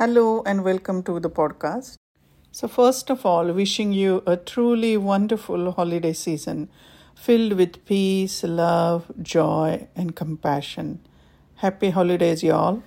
Hello 0.00 0.42
and 0.46 0.64
welcome 0.64 1.02
to 1.02 1.20
the 1.20 1.28
podcast. 1.28 1.96
So, 2.52 2.68
first 2.68 3.10
of 3.10 3.26
all, 3.26 3.52
wishing 3.52 3.92
you 3.92 4.22
a 4.26 4.34
truly 4.34 4.96
wonderful 4.96 5.72
holiday 5.72 6.14
season 6.14 6.70
filled 7.14 7.52
with 7.52 7.84
peace, 7.84 8.42
love, 8.42 9.12
joy, 9.20 9.88
and 9.94 10.16
compassion. 10.16 11.00
Happy 11.56 11.90
holidays, 11.90 12.42
y'all. 12.42 12.82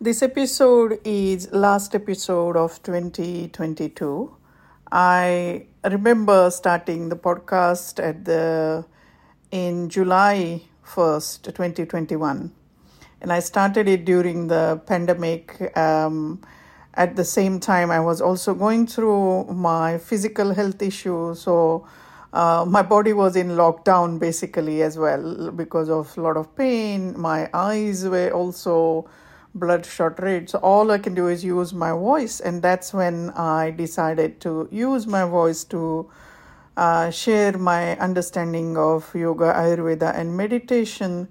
This 0.00 0.22
episode 0.22 1.00
is 1.04 1.52
last 1.52 1.94
episode 1.94 2.56
of 2.56 2.82
2022. 2.82 4.34
I 4.90 5.66
remember 5.84 6.50
starting 6.50 7.10
the 7.10 7.16
podcast 7.16 8.02
at 8.02 8.24
the 8.24 8.86
in 9.50 9.90
July 9.90 10.62
1st, 10.82 11.42
2021 11.42 12.52
and 13.24 13.32
I 13.32 13.40
started 13.40 13.88
it 13.88 14.04
during 14.04 14.48
the 14.48 14.82
pandemic. 14.84 15.74
Um, 15.78 16.42
at 16.92 17.16
the 17.16 17.24
same 17.24 17.58
time, 17.58 17.90
I 17.90 17.98
was 17.98 18.20
also 18.20 18.52
going 18.54 18.86
through 18.86 19.44
my 19.44 19.96
physical 19.96 20.52
health 20.52 20.82
issue, 20.82 21.34
so 21.34 21.88
uh, 22.34 22.66
my 22.68 22.82
body 22.82 23.14
was 23.14 23.34
in 23.34 23.48
lockdown 23.60 24.18
basically 24.18 24.82
as 24.82 24.98
well 24.98 25.50
because 25.52 25.88
of 25.88 26.16
a 26.18 26.20
lot 26.20 26.36
of 26.36 26.54
pain. 26.54 27.18
My 27.18 27.48
eyes 27.54 28.06
were 28.06 28.30
also 28.30 29.08
bloodshot 29.54 30.20
red. 30.20 30.50
So 30.50 30.58
all 30.58 30.90
I 30.90 30.98
can 30.98 31.14
do 31.14 31.28
is 31.28 31.42
use 31.42 31.72
my 31.72 31.92
voice, 31.92 32.40
and 32.40 32.60
that's 32.60 32.92
when 32.92 33.30
I 33.30 33.70
decided 33.70 34.38
to 34.42 34.68
use 34.70 35.06
my 35.06 35.24
voice 35.24 35.64
to 35.72 36.10
uh, 36.76 37.10
share 37.10 37.56
my 37.56 37.96
understanding 37.96 38.76
of 38.76 39.14
yoga, 39.14 39.54
Ayurveda, 39.54 40.14
and 40.14 40.36
meditation 40.36 41.28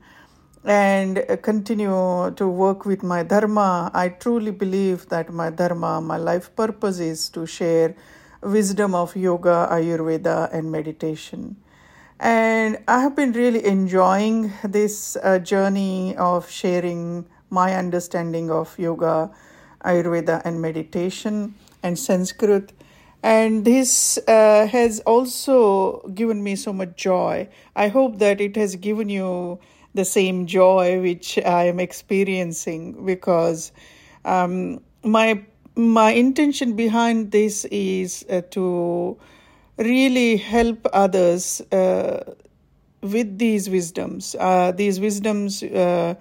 and 0.66 1.26
continue 1.42 2.32
to 2.36 2.48
work 2.48 2.86
with 2.86 3.04
my 3.04 3.24
dharma. 3.24 3.92
I 3.94 4.10
truly 4.10 4.52
believe 4.52 5.10
that 5.10 5.34
my 5.34 5.50
dharma, 5.50 6.02
my 6.02 6.18
life 6.18 6.56
purpose 6.56 7.00
is 7.00 7.30
to 7.30 7.46
share 7.46 7.96
wisdom 8.42 8.96
of 8.96 9.16
yoga, 9.16 9.68
Ayurveda, 9.72 10.54
and 10.54 10.72
meditation. 10.72 11.58
And 12.20 12.78
I 12.88 13.02
have 13.02 13.16
been 13.16 13.34
really 13.34 13.66
enjoying 13.66 14.54
this 14.64 15.18
uh, 15.22 15.40
journey 15.40 16.16
of 16.16 16.50
sharing 16.50 17.26
my 17.50 17.76
understanding 17.76 18.50
of 18.50 18.78
yoga, 18.80 19.32
Ayurveda, 19.84 20.42
and 20.46 20.62
meditation 20.62 21.56
and 21.82 22.00
Sanskrit. 22.00 22.72
And 23.22 23.66
this 23.66 24.18
uh, 24.28 24.68
has 24.68 25.00
also 25.02 26.08
given 26.14 26.44
me 26.44 26.56
so 26.56 26.74
much 26.74 26.96
joy. 26.96 27.50
I 27.76 27.90
hope 27.90 28.20
that 28.20 28.40
it 28.40 28.56
has 28.56 28.76
given 28.76 29.10
you 29.10 29.60
the 29.94 30.06
same 30.06 30.46
joy 30.46 31.02
which 31.02 31.38
I 31.40 31.66
am 31.66 31.80
experiencing 31.80 33.06
because 33.06 33.72
um, 34.26 34.82
my 35.04 35.44
my 35.76 36.12
intention 36.12 36.76
behind 36.76 37.32
this 37.32 37.66
is 37.66 38.26
uh, 38.30 38.42
to 38.52 39.18
really 39.78 40.38
help 40.38 40.88
others 40.94 41.62
uh, 41.72 42.36
with 43.02 43.38
these 43.40 43.70
wisdoms. 43.70 44.36
Uh, 44.40 44.72
these 44.72 45.00
wisdoms, 45.00 45.64
uh, 45.64 46.14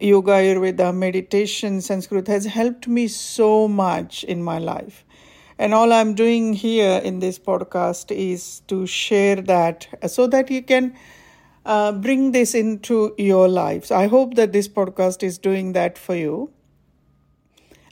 yoga, 0.00 0.32
Ayurveda, 0.32 0.94
meditation, 0.94 1.80
Sanskrit 1.80 2.26
has 2.26 2.44
helped 2.46 2.88
me 2.88 3.06
so 3.06 3.68
much 3.68 4.24
in 4.24 4.42
my 4.42 4.58
life. 4.58 5.04
And 5.58 5.74
all 5.74 5.92
I'm 5.92 6.14
doing 6.14 6.52
here 6.52 7.00
in 7.04 7.20
this 7.20 7.38
podcast 7.38 8.10
is 8.10 8.60
to 8.68 8.86
share 8.86 9.36
that 9.36 9.86
so 10.08 10.26
that 10.26 10.50
you 10.50 10.62
can 10.62 10.96
uh, 11.64 11.92
bring 11.92 12.32
this 12.32 12.54
into 12.54 13.14
your 13.18 13.48
lives. 13.48 13.90
I 13.90 14.06
hope 14.06 14.34
that 14.34 14.52
this 14.52 14.68
podcast 14.68 15.22
is 15.22 15.38
doing 15.38 15.72
that 15.72 15.98
for 15.98 16.14
you. 16.14 16.50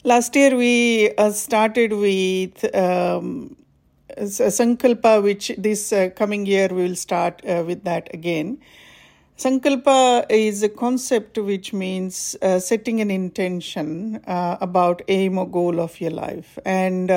Last 0.03 0.35
year, 0.35 0.55
we 0.55 1.11
uh, 1.17 1.31
started 1.31 1.91
with 1.91 2.63
um, 2.75 3.57
Sankalpa, 4.17 5.21
which 5.21 5.51
this 5.57 5.91
uh, 5.91 6.09
coming 6.15 6.45
year 6.45 6.69
we 6.69 6.83
will 6.83 6.95
start 6.95 7.41
uh, 7.45 7.63
with 7.65 7.83
that 7.83 8.13
again. 8.13 8.59
Sankalpa 9.37 10.25
is 10.29 10.63
a 10.63 10.69
concept 10.69 11.37
which 11.37 11.71
means 11.71 12.35
uh, 12.41 12.59
setting 12.59 12.99
an 12.99 13.09
intention 13.11 14.21
uh, 14.27 14.57
about 14.59 15.01
aim 15.07 15.37
or 15.37 15.47
goal 15.47 15.79
of 15.79 15.99
your 16.01 16.11
life. 16.11 16.59
And 16.65 17.09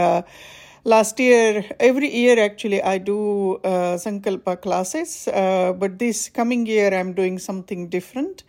last 0.85 1.21
year 1.21 1.65
every 1.79 2.09
year 2.13 2.39
actually 2.41 2.83
i 2.83 2.99
do 2.99 3.55
uh, 3.65 3.95
sankalpa 4.05 4.61
classes 4.61 5.29
uh, 5.29 5.73
but 5.73 5.99
this 5.99 6.29
coming 6.29 6.67
year 6.67 6.93
i'm 6.93 7.13
doing 7.13 7.39
something 7.39 7.89
different. 7.89 8.45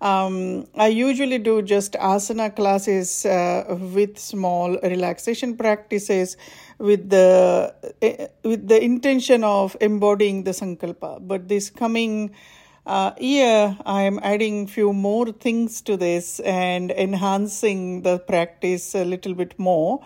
Um, 0.00 0.66
i 0.74 0.88
usually 0.88 1.38
do 1.38 1.62
just 1.62 1.92
asana 1.92 2.54
classes 2.54 3.24
uh, 3.24 3.78
with 3.94 4.18
small 4.18 4.76
relaxation 4.82 5.56
practices 5.56 6.36
with 6.78 7.08
the 7.08 7.72
uh, 8.02 8.26
with 8.42 8.66
the 8.66 8.82
intention 8.82 9.44
of 9.44 9.76
embodying 9.80 10.42
the 10.42 10.50
sankalpa. 10.50 11.24
But 11.24 11.46
this 11.48 11.70
coming 11.70 12.32
uh, 12.84 13.12
year 13.18 13.76
i 13.86 14.02
am 14.02 14.18
adding 14.24 14.66
few 14.66 14.92
more 14.92 15.30
things 15.30 15.80
to 15.82 15.96
this 15.96 16.40
and 16.40 16.90
enhancing 16.90 18.02
the 18.02 18.18
practice 18.18 18.96
a 18.96 19.04
little 19.04 19.34
bit 19.34 19.56
more 19.56 20.00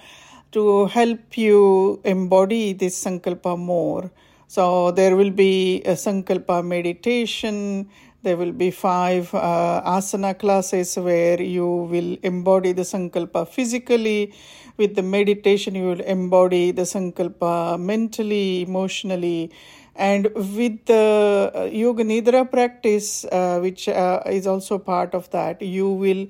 to 0.56 0.86
help 0.86 1.36
you 1.36 2.00
embody 2.04 2.72
this 2.72 2.94
sankalpa 3.04 3.58
more. 3.58 4.10
So 4.48 4.90
there 4.90 5.14
will 5.14 5.30
be 5.30 5.82
a 5.82 5.96
sankalpa 6.04 6.64
meditation. 6.64 7.90
There 8.22 8.38
will 8.38 8.52
be 8.52 8.70
five 8.70 9.34
uh, 9.34 9.82
asana 9.96 10.38
classes 10.38 10.96
where 10.96 11.40
you 11.42 11.66
will 11.92 12.16
embody 12.22 12.72
the 12.72 12.86
sankalpa 12.92 13.46
physically. 13.46 14.32
With 14.78 14.94
the 14.94 15.02
meditation, 15.02 15.74
you 15.74 15.88
will 15.90 16.00
embody 16.00 16.70
the 16.70 16.82
sankalpa 16.82 17.78
mentally, 17.78 18.62
emotionally. 18.62 19.50
And 19.94 20.26
with 20.34 20.84
the 20.86 21.52
uh, 21.54 21.64
Yoga 21.64 22.04
Nidra 22.04 22.50
practice, 22.50 23.24
uh, 23.26 23.58
which 23.60 23.88
uh, 23.88 24.20
is 24.26 24.46
also 24.46 24.78
part 24.78 25.14
of 25.14 25.30
that, 25.30 25.60
you 25.60 25.90
will 25.90 26.26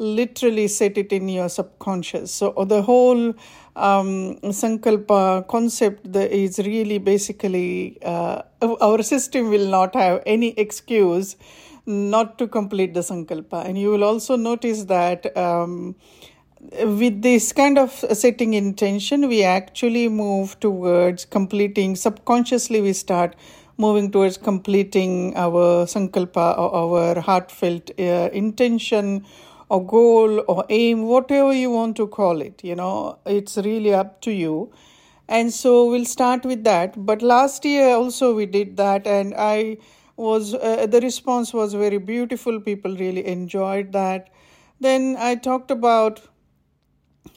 literally 0.00 0.66
set 0.66 0.96
it 0.96 1.12
in 1.12 1.28
your 1.28 1.48
subconscious. 1.48 2.32
So 2.32 2.52
the 2.66 2.82
whole 2.82 3.34
um, 3.76 4.36
sankalpa 4.60 5.46
concept 5.46 6.16
is 6.16 6.58
really 6.58 6.98
basically 6.98 7.98
uh, 8.02 8.42
our 8.62 9.02
system 9.02 9.50
will 9.50 9.68
not 9.68 9.94
have 9.94 10.22
any 10.26 10.58
excuse 10.58 11.36
not 11.86 12.38
to 12.38 12.46
complete 12.46 12.94
the 12.94 13.00
sankalpa, 13.00 13.64
and 13.66 13.78
you 13.78 13.90
will 13.90 14.04
also 14.04 14.36
notice 14.36 14.84
that. 14.84 15.36
Um, 15.36 15.94
with 16.62 17.22
this 17.22 17.52
kind 17.52 17.78
of 17.78 17.90
setting 17.90 18.52
intention, 18.52 19.28
we 19.28 19.42
actually 19.42 20.08
move 20.10 20.60
towards 20.60 21.24
completing 21.24 21.96
subconsciously, 21.96 22.82
we 22.82 22.92
start 22.92 23.34
moving 23.78 24.10
towards 24.10 24.36
completing 24.36 25.34
our 25.36 25.86
sankalpa 25.86 26.58
or 26.58 26.74
our 26.74 27.20
heartfelt 27.20 27.90
uh, 27.98 28.28
intention 28.34 29.24
or 29.70 29.86
goal 29.86 30.44
or 30.48 30.64
aim, 30.68 31.04
whatever 31.06 31.52
you 31.54 31.70
want 31.70 31.96
to 31.96 32.06
call 32.08 32.42
it. 32.42 32.62
You 32.64 32.76
know, 32.76 33.18
it's 33.26 33.56
really 33.58 33.94
up 33.94 34.20
to 34.22 34.32
you. 34.32 34.72
And 35.28 35.52
so 35.54 35.88
we'll 35.90 36.04
start 36.06 36.44
with 36.44 36.64
that. 36.64 37.06
But 37.06 37.22
last 37.22 37.64
year 37.64 37.94
also 37.94 38.34
we 38.34 38.46
did 38.46 38.76
that, 38.78 39.06
and 39.06 39.34
I 39.38 39.78
was 40.16 40.54
uh, 40.54 40.86
the 40.86 41.00
response 41.00 41.54
was 41.54 41.74
very 41.74 41.98
beautiful. 41.98 42.60
People 42.60 42.96
really 42.96 43.26
enjoyed 43.26 43.92
that. 43.92 44.28
Then 44.80 45.16
I 45.18 45.36
talked 45.36 45.70
about 45.70 46.20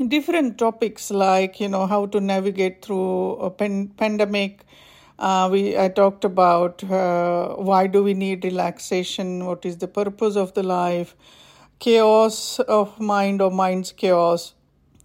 different 0.07 0.57
topics 0.57 1.09
like 1.11 1.59
you 1.59 1.67
know 1.69 1.85
how 1.87 2.05
to 2.05 2.19
navigate 2.19 2.83
through 2.83 3.35
a 3.47 3.49
pandemic. 3.51 4.63
Uh, 5.19 5.47
we 5.51 5.77
I 5.77 5.89
talked 5.89 6.25
about 6.25 6.83
uh, 6.83 7.49
why 7.55 7.87
do 7.87 8.03
we 8.03 8.13
need 8.13 8.43
relaxation? 8.43 9.45
What 9.45 9.65
is 9.65 9.77
the 9.77 9.87
purpose 9.87 10.35
of 10.35 10.53
the 10.53 10.63
life? 10.63 11.15
Chaos 11.83 12.59
of 12.61 12.97
mind 13.01 13.41
or 13.41 13.51
mind's 13.51 13.91
chaos. 13.91 14.53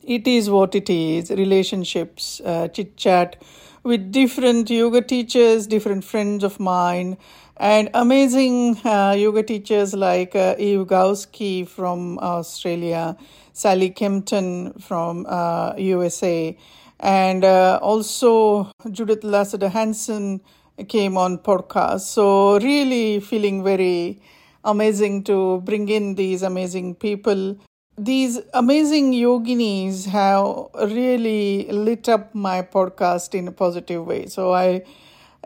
It 0.05 0.29
is 0.29 0.49
what 0.49 0.77
it 0.77 0.89
is. 0.89 1.29
Relationships, 1.29 2.41
uh, 2.45 2.69
chit 2.69 2.97
chat 2.97 3.43
with 3.83 4.13
different 4.13 4.71
yoga 4.71 5.03
teachers, 5.03 5.67
different 5.67 6.05
friends 6.05 6.45
of 6.45 6.61
mine, 6.61 7.17
and 7.57 7.91
amazing 7.95 8.79
uh, 8.85 9.17
yoga 9.19 9.43
teachers 9.43 9.93
like 9.93 10.37
uh, 10.37 10.55
Eve 10.57 10.87
Grzybowski 10.87 11.67
from 11.67 12.17
Australia, 12.21 13.17
Sally 13.53 13.91
Kempton 13.91 14.81
from 14.81 15.27
uh, 15.29 15.75
USA, 15.79 16.57
and 17.01 17.45
uh, 17.45 17.81
also 17.83 18.71
Judith 18.89 19.25
Lasater 19.25 19.69
Hanson 19.69 20.41
came 20.87 21.17
on 21.17 21.39
podcast. 21.39 22.03
So 22.03 22.61
really 22.61 23.19
feeling 23.19 23.65
very 23.65 24.21
amazing 24.65 25.25
to 25.25 25.61
bring 25.63 25.89
in 25.89 26.15
these 26.15 26.43
amazing 26.43 26.95
people. 26.95 27.59
These 27.97 28.41
amazing 28.55 29.13
yoginis 29.13 30.07
have 30.07 30.69
really 30.93 31.67
lit 31.71 32.09
up 32.09 32.35
my 32.35 32.63
podcast 32.63 33.35
in 33.35 33.49
a 33.49 33.53
positive 33.53 34.07
way. 34.07 34.27
So 34.27 34.55
I 34.55 34.83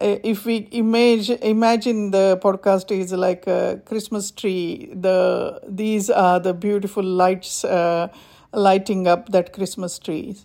uh, 0.00 0.16
if 0.24 0.46
we 0.46 0.56
image 0.82 1.28
imagine 1.30 2.10
the 2.10 2.38
podcast 2.42 2.90
is 2.90 3.12
like 3.12 3.46
a 3.46 3.80
christmas 3.84 4.30
tree 4.30 4.88
the 4.94 5.60
these 5.68 6.08
are 6.08 6.40
the 6.40 6.54
beautiful 6.54 7.04
lights 7.04 7.64
uh, 7.64 8.08
lighting 8.52 9.06
up 9.06 9.28
that 9.28 9.52
christmas 9.52 9.98
tree 9.98 10.36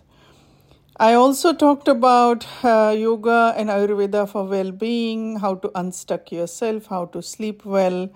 i 0.98 1.14
also 1.14 1.52
talked 1.52 1.88
about 1.88 2.46
uh, 2.62 2.94
yoga 2.96 3.54
and 3.56 3.70
ayurveda 3.70 4.28
for 4.28 4.44
well-being 4.44 5.38
how 5.40 5.54
to 5.54 5.70
unstuck 5.74 6.30
yourself 6.30 6.86
how 6.86 7.04
to 7.06 7.22
sleep 7.22 7.64
well 7.64 8.08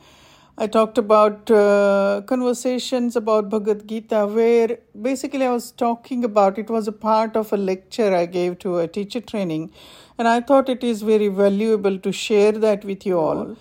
I 0.63 0.69
talked 0.69 0.97
about 0.97 1.51
uh, 1.51 2.23
conversations 2.25 3.17
about 3.17 3.51
Bhagavad 3.51 3.89
Gita, 3.89 4.29
where 4.29 4.79
basically 5.07 5.45
I 5.45 5.51
was 5.51 5.73
talking 5.73 6.23
about 6.23 6.57
it 6.57 6.71
was 6.71 6.87
a 6.87 6.93
part 6.93 7.35
of 7.37 7.53
a 7.53 7.57
lecture 7.57 8.15
I 8.15 8.27
gave 8.27 8.61
to 8.61 8.79
a 8.79 8.87
teacher 8.87 9.21
training, 9.21 9.73
and 10.19 10.29
I 10.29 10.41
thought 10.41 10.69
it 10.69 10.85
is 10.85 11.03
very 11.03 11.27
valuable 11.27 11.99
to 11.99 12.13
share 12.13 12.53
that 12.53 12.85
with 12.85 13.05
you 13.05 13.19
all. 13.19 13.57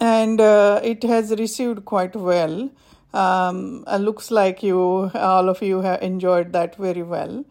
And 0.00 0.40
uh, 0.40 0.80
it 0.82 1.02
has 1.02 1.30
received 1.32 1.84
quite 1.84 2.16
well. 2.16 2.70
Um, 3.12 3.84
looks 4.08 4.30
like 4.30 4.62
you, 4.62 4.80
all 5.14 5.50
of 5.50 5.60
you, 5.60 5.82
have 5.82 6.02
enjoyed 6.02 6.54
that 6.54 6.76
very 6.76 7.02
well. 7.02 7.44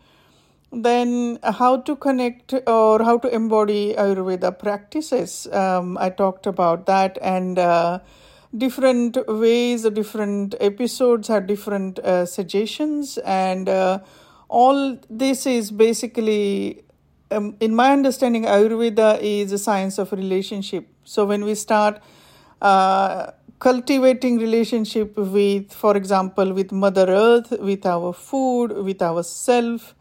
Then, 0.71 1.37
how 1.43 1.77
to 1.77 1.95
connect 1.95 2.55
or 2.65 3.03
how 3.03 3.19
to 3.19 3.27
embody 3.27 3.93
Ayurveda 3.93 4.57
practices. 4.57 5.47
Um, 5.51 5.95
I 5.99 6.09
talked 6.09 6.47
about 6.47 6.87
that 6.87 7.19
and. 7.21 7.59
Uh, 7.59 7.99
different 8.57 9.17
ways, 9.27 9.83
different 9.83 10.55
episodes 10.59 11.27
have 11.27 11.47
different 11.47 11.99
uh, 11.99 12.25
suggestions, 12.25 13.17
and 13.19 13.69
uh, 13.69 13.99
all 14.49 14.97
this 15.09 15.45
is 15.45 15.71
basically, 15.71 16.83
um, 17.31 17.55
in 17.59 17.75
my 17.75 17.91
understanding, 17.91 18.43
Ayurveda 18.43 19.19
is 19.21 19.51
a 19.51 19.57
science 19.57 19.97
of 19.97 20.11
relationship. 20.11 20.87
So 21.03 21.25
when 21.25 21.43
we 21.43 21.55
start 21.55 22.01
uh, 22.61 23.31
cultivating 23.59 24.37
relationship 24.39 25.17
with, 25.17 25.73
for 25.73 25.97
example, 25.97 26.53
with 26.53 26.71
Mother 26.71 27.07
Earth, 27.07 27.51
with 27.59 27.85
our 27.85 28.13
food, 28.13 28.71
with 28.71 29.01
ourself, 29.01 29.95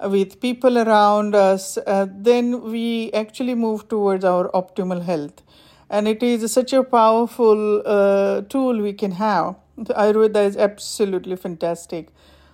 with 0.00 0.40
people 0.40 0.78
around 0.78 1.34
us, 1.34 1.78
uh, 1.78 2.06
then 2.10 2.62
we 2.62 3.10
actually 3.12 3.54
move 3.54 3.88
towards 3.88 4.24
our 4.24 4.50
optimal 4.50 5.02
health 5.02 5.42
and 5.88 6.08
it 6.08 6.22
is 6.22 6.50
such 6.52 6.72
a 6.72 6.82
powerful 6.82 7.82
uh, 7.86 8.42
tool 8.42 8.80
we 8.80 8.92
can 8.92 9.12
have. 9.12 9.56
The 9.76 9.94
Ayurveda 9.94 10.44
is 10.46 10.56
absolutely 10.56 11.36
fantastic. 11.36 12.08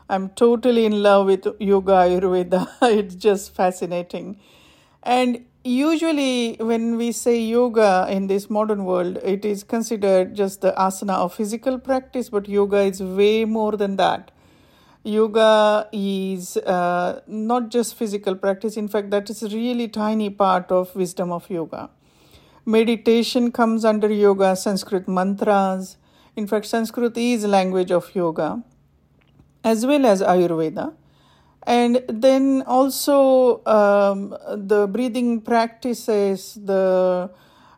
I'm 0.08 0.28
totally 0.30 0.84
in 0.84 1.02
love 1.02 1.26
with 1.26 1.46
yoga 1.60 1.92
Ayurveda. 1.92 2.68
it's 2.82 3.14
just 3.14 3.54
fascinating. 3.54 4.38
And 5.02 5.44
usually, 5.64 6.56
when 6.60 6.96
we 6.96 7.12
say 7.12 7.40
yoga 7.40 8.06
in 8.10 8.26
this 8.26 8.50
modern 8.50 8.84
world, 8.84 9.18
it 9.22 9.44
is 9.44 9.64
considered 9.64 10.34
just 10.34 10.60
the 10.60 10.72
asana 10.72 11.14
of 11.14 11.34
physical 11.34 11.78
practice, 11.78 12.28
but 12.28 12.48
yoga 12.48 12.80
is 12.80 13.02
way 13.02 13.44
more 13.44 13.72
than 13.72 13.96
that. 13.96 14.30
Yoga 15.04 15.88
is 15.92 16.56
uh, 16.58 17.20
not 17.26 17.70
just 17.70 17.96
physical 17.96 18.36
practice, 18.36 18.76
in 18.76 18.88
fact, 18.88 19.10
that 19.10 19.30
is 19.30 19.42
a 19.42 19.48
really 19.48 19.88
tiny 19.88 20.30
part 20.30 20.70
of 20.70 20.94
wisdom 20.94 21.32
of 21.32 21.48
yoga 21.50 21.88
Meditation 22.64 23.50
comes 23.50 23.84
under 23.84 24.10
yoga, 24.10 24.54
Sanskrit 24.54 25.08
mantras. 25.08 25.96
In 26.36 26.46
fact, 26.46 26.66
Sanskrit 26.66 27.16
is 27.16 27.44
language 27.44 27.90
of 27.90 28.14
yoga 28.14 28.62
as 29.64 29.86
well 29.86 30.06
as 30.06 30.22
Ayurveda. 30.22 30.94
And 31.64 32.02
then 32.08 32.62
also 32.66 33.64
um, 33.66 34.36
the 34.50 34.88
breathing 34.88 35.40
practices, 35.40 36.58
the 36.60 37.30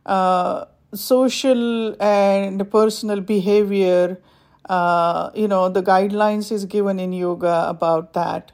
uh, 0.06 0.64
social 0.94 2.02
and 2.02 2.70
personal 2.70 3.20
behavior, 3.20 4.20
uh, 4.69 5.31
you 5.34 5.48
know, 5.48 5.69
the 5.69 5.82
guidelines 5.82 6.50
is 6.50 6.64
given 6.64 6.98
in 6.98 7.12
yoga 7.12 7.66
about 7.69 8.14
that 8.14 8.52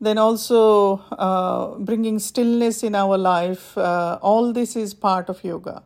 then 0.00 0.18
also 0.18 0.98
uh, 1.12 1.78
bringing 1.78 2.18
stillness 2.18 2.82
in 2.82 2.94
our 2.94 3.16
life 3.16 3.76
uh, 3.78 4.18
all 4.22 4.52
this 4.52 4.76
is 4.76 4.94
part 4.94 5.28
of 5.28 5.42
yoga. 5.42 5.82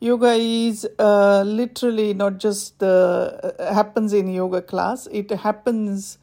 Yoga 0.00 0.32
is 0.32 0.86
uh, 0.98 1.42
literally 1.42 2.12
not 2.12 2.38
just 2.38 2.78
the 2.80 3.54
uh, 3.58 3.74
happens 3.74 4.12
in 4.12 4.28
yoga 4.28 4.60
class 4.60 5.06
it 5.10 5.30
happens 5.30 6.18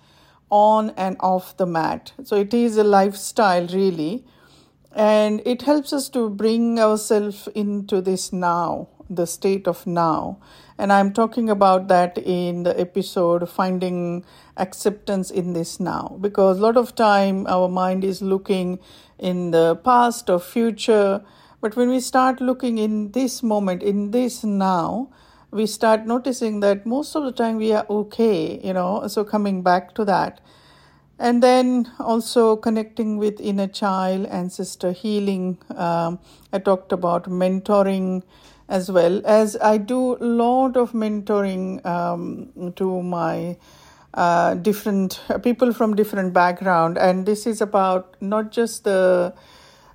on 0.50 0.92
and 0.92 1.18
off 1.20 1.58
the 1.58 1.66
mat. 1.66 2.14
So 2.24 2.36
it 2.36 2.54
is 2.54 2.78
a 2.78 2.84
lifestyle 2.84 3.66
really 3.68 4.24
and 4.94 5.42
it 5.46 5.64
helps 5.64 5.92
us 5.92 6.10
to 6.10 6.30
bring 6.30 6.80
ourselves 6.80 7.48
into 7.56 8.02
this 8.02 8.32
now 8.32 8.88
the 9.10 9.28
state 9.28 9.68
of 9.68 9.86
now. 9.86 10.40
And 10.78 10.92
i'm 10.92 11.14
talking 11.14 11.50
about 11.50 11.88
that 11.88 12.18
in 12.18 12.64
the 12.64 12.80
episode 12.80 13.48
finding 13.50 14.26
acceptance 14.58 15.30
in 15.32 15.54
this 15.54 15.80
now. 15.80 16.18
Because 16.20 16.58
a 16.58 16.62
lot 16.62 16.78
of 16.78 16.96
time 16.96 17.46
our 17.48 17.68
mind 17.68 18.04
is 18.04 18.22
looking 18.22 18.80
in 19.20 19.52
the 19.52 19.76
past 19.76 20.30
or 20.30 20.40
future. 20.40 21.24
But 21.62 21.76
when 21.76 21.90
we 21.90 22.00
start 22.00 22.42
looking 22.42 22.78
in 22.78 23.12
this 23.12 23.42
moment 23.44 23.84
in 23.84 24.12
this 24.12 24.44
now 24.44 25.10
we 25.52 25.68
start 25.68 26.08
noticing 26.08 26.62
that 26.62 26.86
most 26.86 27.16
of 27.16 27.24
the 27.24 27.32
time 27.32 27.58
we 27.58 27.72
are 27.74 27.86
okay 27.90 28.60
you 28.64 28.74
know. 28.74 29.08
So 29.08 29.24
coming 29.24 29.62
back 29.62 29.94
to 29.96 30.06
that 30.06 30.42
and 31.20 31.44
then 31.44 31.92
also 32.00 32.56
connecting 32.56 33.18
with 33.18 33.40
inner 33.40 33.68
child 33.68 34.26
ancestor 34.28 34.92
healing 34.92 35.58
um, 35.76 36.20
i 36.52 36.60
talked 36.60 36.92
about 36.92 37.30
mentoring 37.30 38.24
as 38.70 38.90
well. 38.92 39.22
As 39.26 39.56
i 39.58 39.78
do 39.78 40.16
a 40.16 40.26
lot 40.26 40.78
of 40.78 40.94
mentoring 40.94 41.86
um, 41.86 42.72
to 42.76 43.02
my 43.02 43.58
uh, 44.14 44.54
different 44.56 45.22
people 45.44 45.74
from 45.74 45.96
different 45.96 46.34
background. 46.34 46.98
And 46.98 47.26
this 47.26 47.48
is 47.48 47.62
about 47.62 48.16
not 48.22 48.52
just 48.52 48.84
the 48.84 49.34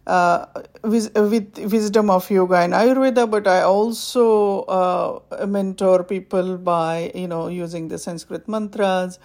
uh, 0.07 0.47
with, 0.83 1.15
with 1.17 1.59
wisdom 1.71 2.11
of 2.11 2.31
yoga 2.31 2.57
and 2.57 2.73
ayurveda 2.73 3.31
but 3.31 3.47
i 3.47 3.61
also 3.61 4.63
uh, 4.63 5.47
mentor 5.47 6.03
people 6.03 6.57
by 6.57 7.13
you 7.15 7.29
know 7.29 7.49
using 7.49 7.89
the 7.89 7.99
sanskrit 7.99 8.49
mantras 8.49 9.19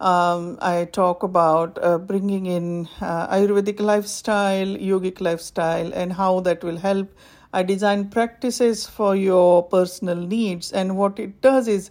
um, 0.00 0.58
i 0.60 0.84
talk 0.84 1.22
about 1.22 1.78
uh, 1.82 1.98
bringing 1.98 2.46
in 2.46 2.88
uh, 3.00 3.26
ayurvedic 3.36 3.80
lifestyle 3.80 4.66
yogic 4.90 5.20
lifestyle 5.20 5.92
and 5.92 6.12
how 6.12 6.40
that 6.40 6.62
will 6.62 6.76
help 6.76 7.12
i 7.52 7.62
design 7.62 8.08
practices 8.08 8.86
for 8.86 9.16
your 9.16 9.62
personal 9.64 10.16
needs 10.16 10.72
and 10.72 10.96
what 10.96 11.18
it 11.18 11.40
does 11.40 11.66
is 11.68 11.90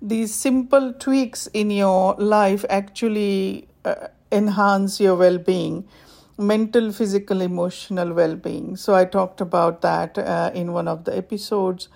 these 0.00 0.34
simple 0.34 0.92
tweaks 0.94 1.46
in 1.48 1.70
your 1.70 2.14
life 2.14 2.64
actually 2.70 3.68
uh, 3.84 3.94
enhance 4.32 5.00
your 5.00 5.16
well 5.16 5.38
being 5.38 5.86
mental, 6.38 6.90
physical, 6.90 7.42
emotional 7.42 8.14
well 8.14 8.34
being. 8.34 8.74
So, 8.76 8.94
I 8.94 9.04
talked 9.04 9.42
about 9.42 9.82
that 9.82 10.16
uh, 10.16 10.50
in 10.54 10.72
one 10.72 10.88
of 10.88 11.04
the 11.04 11.14
episodes. 11.14 11.88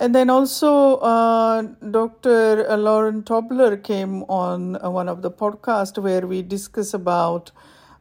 And 0.00 0.14
then 0.14 0.30
also, 0.30 0.96
uh, 0.96 1.60
Dr. 1.90 2.74
Lauren 2.78 3.22
Tobler 3.22 3.76
came 3.84 4.22
on 4.24 4.82
uh, 4.82 4.90
one 4.90 5.10
of 5.10 5.20
the 5.20 5.30
podcasts 5.30 6.02
where 6.02 6.26
we 6.26 6.40
discuss 6.40 6.94
about 6.94 7.50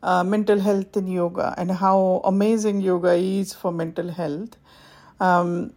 uh, 0.01 0.23
mental 0.23 0.59
health 0.61 0.95
in 0.95 1.07
yoga 1.07 1.53
and 1.57 1.69
how 1.69 2.21
amazing 2.23 2.79
yoga 2.79 3.11
is 3.15 3.53
for 3.53 3.73
mental 3.73 4.07
health. 4.07 4.55
Um, 5.19 5.73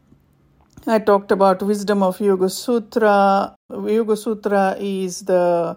I 0.86 1.00
talked 1.00 1.32
about 1.32 1.60
wisdom 1.60 2.04
of 2.04 2.20
Yoga 2.20 2.48
Sutra. 2.48 3.56
Yoga 3.70 4.16
Sutra 4.16 4.76
is 4.78 5.22
the, 5.24 5.76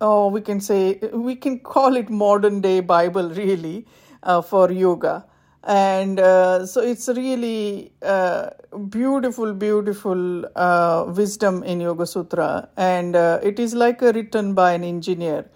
oh, 0.00 0.28
we 0.30 0.40
can 0.40 0.60
say, 0.60 0.98
we 1.12 1.36
can 1.36 1.60
call 1.60 1.94
it 1.94 2.10
modern 2.10 2.60
day 2.60 2.80
Bible 2.80 3.30
really 3.42 3.86
uh, 4.24 4.42
for 4.42 4.72
yoga. 4.72 5.26
And 5.66 6.20
uh, 6.20 6.64
so 6.64 6.80
it's 6.80 7.08
really 7.08 7.92
uh, 8.00 8.50
beautiful, 8.88 9.52
beautiful 9.52 10.46
uh, 10.56 11.06
wisdom 11.08 11.64
in 11.64 11.80
Yoga 11.80 12.06
Sutra. 12.06 12.68
And 12.76 13.16
uh, 13.16 13.40
it 13.42 13.58
is 13.58 13.74
like 13.74 14.00
a 14.00 14.12
written 14.12 14.54
by 14.54 14.72
an 14.72 14.84
engineer. 14.84 15.46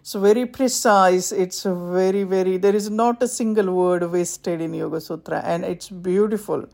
It's 0.00 0.14
very 0.14 0.46
precise. 0.46 1.32
It's 1.32 1.64
very, 1.64 2.24
very, 2.24 2.56
there 2.56 2.74
is 2.74 2.88
not 2.88 3.22
a 3.22 3.28
single 3.28 3.74
word 3.74 4.10
wasted 4.10 4.62
in 4.62 4.72
Yoga 4.72 5.02
Sutra. 5.02 5.42
And 5.44 5.64
it's 5.64 5.90
beautiful 5.90 6.66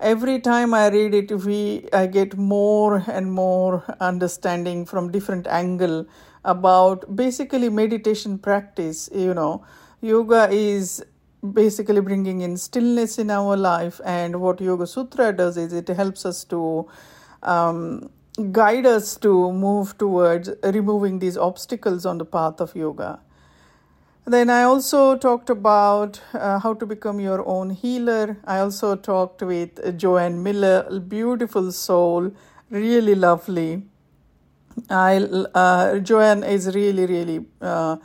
every 0.00 0.40
time 0.40 0.74
I 0.74 0.88
read 0.88 1.14
it, 1.14 1.32
we 1.32 1.88
I 1.92 2.06
get 2.06 2.36
more 2.36 3.02
and 3.06 3.32
more 3.32 3.82
understanding 4.00 4.84
from 4.84 5.10
different 5.10 5.46
angle 5.46 6.06
about 6.44 7.16
basically 7.16 7.68
meditation 7.68 8.38
practice. 8.38 9.08
You 9.14 9.34
know, 9.34 9.64
yoga 10.00 10.48
is 10.50 11.02
basically 11.52 12.00
bringing 12.00 12.40
in 12.40 12.56
stillness 12.56 13.18
in 13.18 13.30
our 13.30 13.56
life, 13.56 14.00
and 14.04 14.40
what 14.40 14.60
Yoga 14.60 14.86
Sutra 14.86 15.32
does 15.32 15.56
is 15.56 15.72
it 15.72 15.88
helps 15.88 16.24
us 16.24 16.44
to 16.44 16.88
um, 17.42 18.10
guide 18.52 18.86
us 18.86 19.16
to 19.18 19.52
move 19.52 19.96
towards 19.98 20.50
removing 20.62 21.18
these 21.18 21.36
obstacles 21.36 22.06
on 22.06 22.18
the 22.18 22.24
path 22.24 22.60
of 22.60 22.74
yoga. 22.74 23.20
Then 24.26 24.48
I 24.48 24.62
also 24.62 25.16
talked 25.18 25.50
about 25.50 26.20
uh, 26.32 26.58
how 26.58 26.72
to 26.74 26.86
become 26.86 27.20
your 27.20 27.46
own 27.46 27.70
healer. 27.70 28.38
I 28.46 28.58
also 28.60 28.96
talked 28.96 29.42
with 29.42 29.98
Joanne 29.98 30.42
Miller, 30.42 30.98
beautiful 31.00 31.70
soul, 31.72 32.32
really 32.70 33.14
lovely. 33.14 33.82
I 34.88 35.18
uh, 35.18 35.98
Joanne 35.98 36.42
is 36.42 36.74
really 36.74 37.06
really 37.06 37.44
uh, 37.60 37.96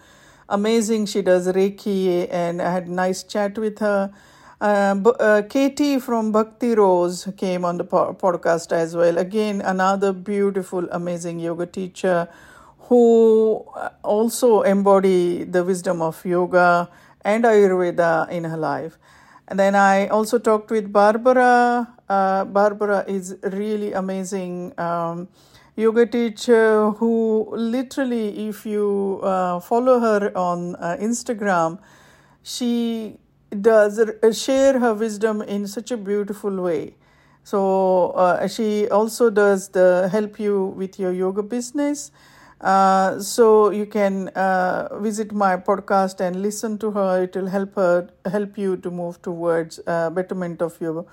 amazing. 0.49 1.05
She 1.05 1.21
does 1.21 1.47
Reiki, 1.47 2.27
and 2.29 2.61
I 2.61 2.71
had 2.71 2.87
a 2.87 2.91
nice 2.91 3.23
chat 3.23 3.57
with 3.57 3.79
her. 3.79 4.11
Uh, 4.61 4.95
uh, 5.19 5.41
Katie 5.43 5.99
from 5.99 6.31
Bhakti 6.33 6.75
Rose 6.75 7.29
came 7.37 7.63
on 7.63 7.77
the 7.77 7.85
po- 7.85 8.13
podcast 8.13 8.73
as 8.73 8.95
well. 8.95 9.17
Again, 9.17 9.61
another 9.61 10.11
beautiful, 10.11 10.87
amazing 10.91 11.39
yoga 11.39 11.65
teacher 11.65 12.27
who 12.89 13.63
uh, 13.75 13.89
also 14.03 14.61
embody 14.63 15.45
the 15.45 15.63
wisdom 15.63 16.01
of 16.01 16.25
yoga 16.25 16.89
and 17.23 17.45
Ayurveda 17.45 18.29
in 18.29 18.43
her 18.43 18.57
life. 18.57 18.97
And 19.47 19.57
then 19.59 19.75
I 19.75 20.07
also 20.07 20.39
talked 20.39 20.71
with 20.71 20.91
Barbara. 20.91 21.87
Uh, 22.09 22.45
Barbara 22.45 23.05
is 23.07 23.37
really 23.43 23.93
amazing 23.93 24.77
um, 24.77 25.27
yoga 25.79 26.05
teacher 26.05 26.91
who 26.91 27.47
literally, 27.55 28.47
if 28.47 28.65
you 28.65 29.19
uh, 29.23 29.59
follow 29.59 29.99
her 29.99 30.31
on 30.37 30.75
uh, 30.75 30.97
Instagram, 30.99 31.79
she 32.43 33.17
does 33.61 33.99
share 34.37 34.79
her 34.79 34.93
wisdom 34.93 35.41
in 35.41 35.67
such 35.67 35.91
a 35.91 35.97
beautiful 35.97 36.61
way. 36.61 36.95
So 37.43 38.11
uh, 38.11 38.47
she 38.47 38.87
also 38.89 39.29
does 39.29 39.69
the 39.69 40.09
help 40.11 40.39
you 40.39 40.65
with 40.65 40.99
your 40.99 41.11
yoga 41.13 41.41
business. 41.43 42.11
Uh, 42.61 43.19
so 43.19 43.71
you 43.71 43.85
can 43.85 44.27
uh, 44.29 44.99
visit 44.99 45.31
my 45.31 45.55
podcast 45.55 46.19
and 46.19 46.41
listen 46.41 46.77
to 46.79 46.91
her. 46.91 47.23
It 47.23 47.35
will 47.35 47.47
help 47.47 47.75
her 47.75 48.09
help 48.29 48.57
you 48.57 48.75
to 48.77 48.91
move 48.91 49.21
towards 49.21 49.79
uh, 49.87 50.09
betterment 50.09 50.61
of 50.61 50.79
your 50.81 51.05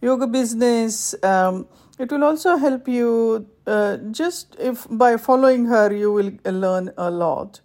yoga 0.00 0.26
business. 0.26 1.14
Um, 1.22 1.66
it 1.98 2.10
will 2.12 2.24
also 2.24 2.56
help 2.56 2.88
you 2.88 3.46
uh, 3.66 3.96
just 4.10 4.56
if 4.58 4.86
by 4.90 5.16
following 5.16 5.66
her 5.66 5.92
you 5.92 6.12
will 6.12 6.32
learn 6.44 6.90
a 6.96 7.10
lot. 7.10 7.60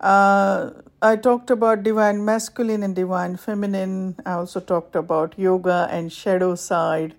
Uh, 0.00 0.70
I 1.00 1.16
talked 1.16 1.50
about 1.50 1.82
divine 1.82 2.24
masculine 2.24 2.82
and 2.82 2.94
divine 2.94 3.36
feminine. 3.36 4.16
I 4.26 4.32
also 4.32 4.60
talked 4.60 4.96
about 4.96 5.38
yoga 5.38 5.88
and 5.90 6.12
shadow 6.12 6.54
side. 6.54 7.14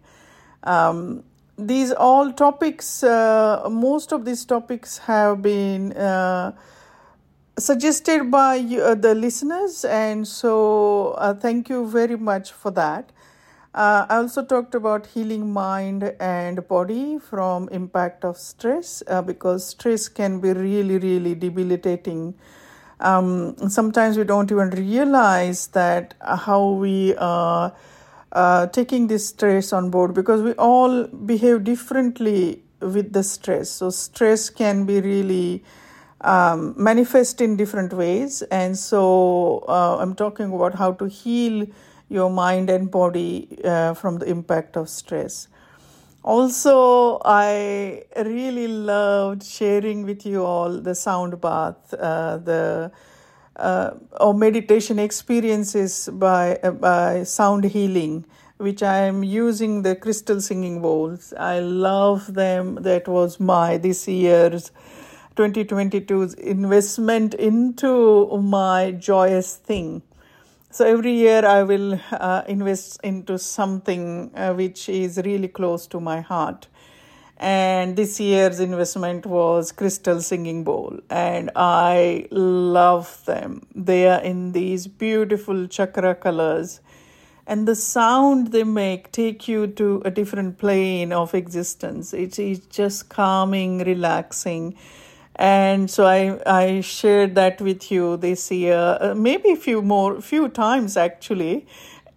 Um, 0.64 1.24
these 1.58 1.92
all 1.92 2.32
topics, 2.32 3.04
uh, 3.04 3.68
most 3.70 4.12
of 4.12 4.26
these 4.26 4.44
topics 4.46 4.98
have 5.00 5.42
been 5.42 5.94
uh, 5.94 6.54
suggested 7.58 8.32
by 8.32 8.58
uh, 8.60 8.96
the 8.96 9.14
listeners, 9.16 9.86
and 9.86 10.28
so 10.28 11.12
uh, 11.18 11.34
thank 11.34 11.70
you 11.70 11.88
very 11.88 12.18
much 12.18 12.52
for 12.52 12.72
that. 12.72 13.12
Uh, 13.74 14.06
I 14.08 14.18
also 14.18 14.44
talked 14.46 14.76
about 14.76 15.08
healing 15.08 15.52
mind 15.52 16.04
and 16.20 16.68
body 16.68 17.18
from 17.18 17.70
impact 17.70 18.24
of 18.24 18.38
stress 18.38 19.02
uh, 19.08 19.22
because 19.24 19.66
stress 19.66 20.08
can 20.08 20.40
be 20.40 20.54
really, 20.54 21.00
really 21.00 21.34
debilitating 21.34 22.36
um, 23.00 23.58
sometimes 23.70 24.18
we 24.18 24.24
don't 24.24 24.50
even 24.52 24.70
realize 24.70 25.68
that 25.68 26.14
how 26.22 26.70
we 26.70 27.16
are 27.18 27.74
uh, 28.32 28.68
taking 28.68 29.08
this 29.08 29.28
stress 29.28 29.74
on 29.74 29.90
board 29.90 30.14
because 30.14 30.42
we 30.42 30.54
all 30.54 31.06
behave 31.08 31.64
differently 31.66 32.64
with 32.80 33.12
the 33.12 33.24
stress. 33.24 33.70
So 33.70 33.90
stress 33.90 34.50
can 34.50 34.86
be 34.86 35.02
really 35.02 35.64
um, 36.22 36.74
manifest 36.78 37.42
in 37.42 37.58
different 37.58 37.92
ways, 37.92 38.42
and 38.44 38.78
so 38.78 39.66
uh, 39.68 39.98
I'm 39.98 40.16
talking 40.16 40.54
about 40.54 40.76
how 40.76 40.94
to 40.94 41.06
heal 41.06 41.68
your 42.14 42.30
mind 42.30 42.70
and 42.70 42.92
body 42.92 43.58
uh, 43.64 43.94
from 43.96 44.20
the 44.20 44.26
impact 44.30 44.78
of 44.78 44.88
stress. 44.88 45.48
Also, 46.24 47.20
I 47.26 48.04
really 48.16 48.68
loved 48.68 49.44
sharing 49.44 50.06
with 50.06 50.26
you 50.26 50.46
all 50.46 50.80
the 50.80 50.96
sound 50.96 51.42
bath, 51.42 51.94
uh, 51.94 52.38
the 52.38 52.92
uh, 53.58 53.92
or 54.22 54.34
meditation 54.34 55.00
experiences 55.00 56.10
by 56.14 56.56
uh, 56.64 56.72
by 56.72 57.24
sound 57.24 57.66
healing, 57.66 58.26
which 58.58 58.82
I 58.82 59.00
am 59.00 59.24
using 59.24 59.82
the 59.82 59.96
crystal 59.96 60.40
singing 60.40 60.82
bowls. 60.82 61.34
I 61.38 61.60
love 61.60 62.34
them. 62.34 62.76
That 62.76 63.08
was 63.08 63.40
my 63.40 63.78
this 63.78 64.08
year's 64.08 64.72
2022's 65.36 66.36
investment 66.36 67.34
into 67.34 68.38
my 68.38 68.92
joyous 68.92 69.56
thing 69.58 70.04
so 70.74 70.86
every 70.88 71.14
year 71.14 71.46
I 71.46 71.62
will 71.62 72.00
uh, 72.12 72.42
invest 72.48 73.00
into 73.04 73.38
something 73.38 74.32
uh, 74.34 74.54
which 74.54 74.90
is 74.90 75.20
really 75.24 75.48
close 75.48 75.86
to 75.88 76.00
my 76.00 76.22
heart. 76.22 76.68
And 77.38 77.96
this 77.96 78.20
year's 78.20 78.60
investment 78.60 79.28
was 79.28 79.72
Crystal 79.72 80.20
Singing 80.20 80.64
Bowl, 80.64 81.00
and 81.12 81.52
I 81.56 82.28
love 82.32 83.24
them. 83.26 83.68
They 83.76 84.08
are 84.08 84.22
in 84.22 84.54
these 84.54 84.88
beautiful 84.88 85.68
chakra 85.68 86.16
colors, 86.16 86.80
and 87.46 87.68
the 87.68 87.76
sound 87.76 88.52
they 88.52 88.64
make 88.64 89.12
take 89.12 89.48
you 89.48 89.68
to 89.68 90.02
a 90.06 90.10
different 90.10 90.58
plane 90.58 91.14
of 91.14 91.36
existence. 91.36 92.14
It 92.14 92.40
is 92.40 92.60
just 92.68 93.10
calming, 93.10 93.80
relaxing 93.80 94.76
and 95.36 95.90
so 95.90 96.06
I 96.06 96.40
I 96.46 96.82
shared 96.82 97.36
that 97.36 97.62
with 97.62 97.92
you 97.92 98.18
this 98.18 98.52
year, 98.52 98.98
uh, 99.02 99.14
maybe 99.16 99.52
a 99.52 99.56
few 99.56 99.82
more, 99.82 100.22
few 100.22 100.48
times 100.50 100.96
actually, 100.98 101.66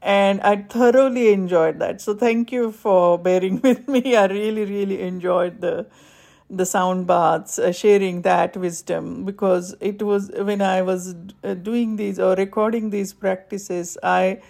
and 0.03 0.41
I 0.43 0.57
thoroughly 0.57 1.33
enjoyed 1.33 1.79
that. 1.81 2.01
So 2.01 2.15
thank 2.15 2.53
you 2.53 2.73
for 2.73 3.19
bearing 3.19 3.61
with 3.65 3.89
me. 3.89 4.17
I 4.17 4.27
really 4.27 4.65
really 4.65 5.01
enjoyed 5.03 5.61
the 5.61 5.87
the 6.49 6.65
sound 6.67 7.07
baths, 7.09 7.59
uh, 7.59 7.73
sharing 7.73 8.23
that 8.23 8.57
wisdom 8.57 9.25
because 9.25 9.75
it 9.81 10.01
was 10.03 10.31
when 10.31 10.63
I 10.63 10.83
was 10.83 11.15
uh, 11.43 11.55
doing 11.55 11.97
these 11.97 12.21
or 12.21 12.35
recording 12.37 12.91
these 12.91 13.13
practices, 13.13 13.99
I 14.03 14.41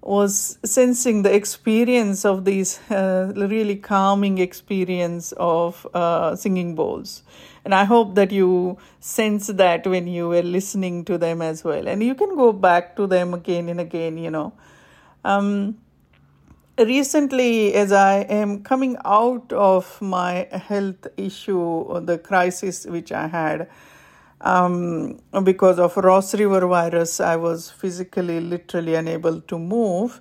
was 0.00 0.58
sensing 0.64 1.22
the 1.22 1.34
experience 1.34 2.24
of 2.24 2.44
these 2.44 2.78
uh, 2.90 3.32
really 3.36 3.76
calming 3.76 4.38
experience 4.38 5.32
of 5.38 5.86
uh, 5.94 6.36
singing 6.36 6.74
bowls 6.74 7.22
and 7.64 7.74
i 7.74 7.84
hope 7.84 8.14
that 8.14 8.30
you 8.32 8.76
sense 9.00 9.46
that 9.48 9.86
when 9.86 10.06
you 10.06 10.28
were 10.28 10.42
listening 10.42 11.04
to 11.04 11.18
them 11.18 11.42
as 11.42 11.64
well 11.64 11.88
and 11.88 12.02
you 12.02 12.14
can 12.14 12.34
go 12.36 12.52
back 12.52 12.94
to 12.96 13.06
them 13.06 13.34
again 13.34 13.68
and 13.68 13.80
again 13.80 14.18
you 14.18 14.30
know 14.30 14.52
um, 15.24 15.76
recently 16.78 17.74
as 17.74 17.92
i 17.92 18.16
am 18.40 18.62
coming 18.62 18.96
out 19.04 19.52
of 19.52 20.00
my 20.02 20.46
health 20.50 21.06
issue 21.16 22.00
the 22.04 22.18
crisis 22.18 22.84
which 22.86 23.12
i 23.12 23.26
had 23.26 23.68
um, 24.44 25.20
because 25.42 25.78
of 25.78 25.96
Ross 25.96 26.34
River 26.34 26.66
virus, 26.66 27.18
I 27.18 27.36
was 27.36 27.70
physically, 27.70 28.40
literally 28.40 28.94
unable 28.94 29.40
to 29.40 29.58
move. 29.58 30.20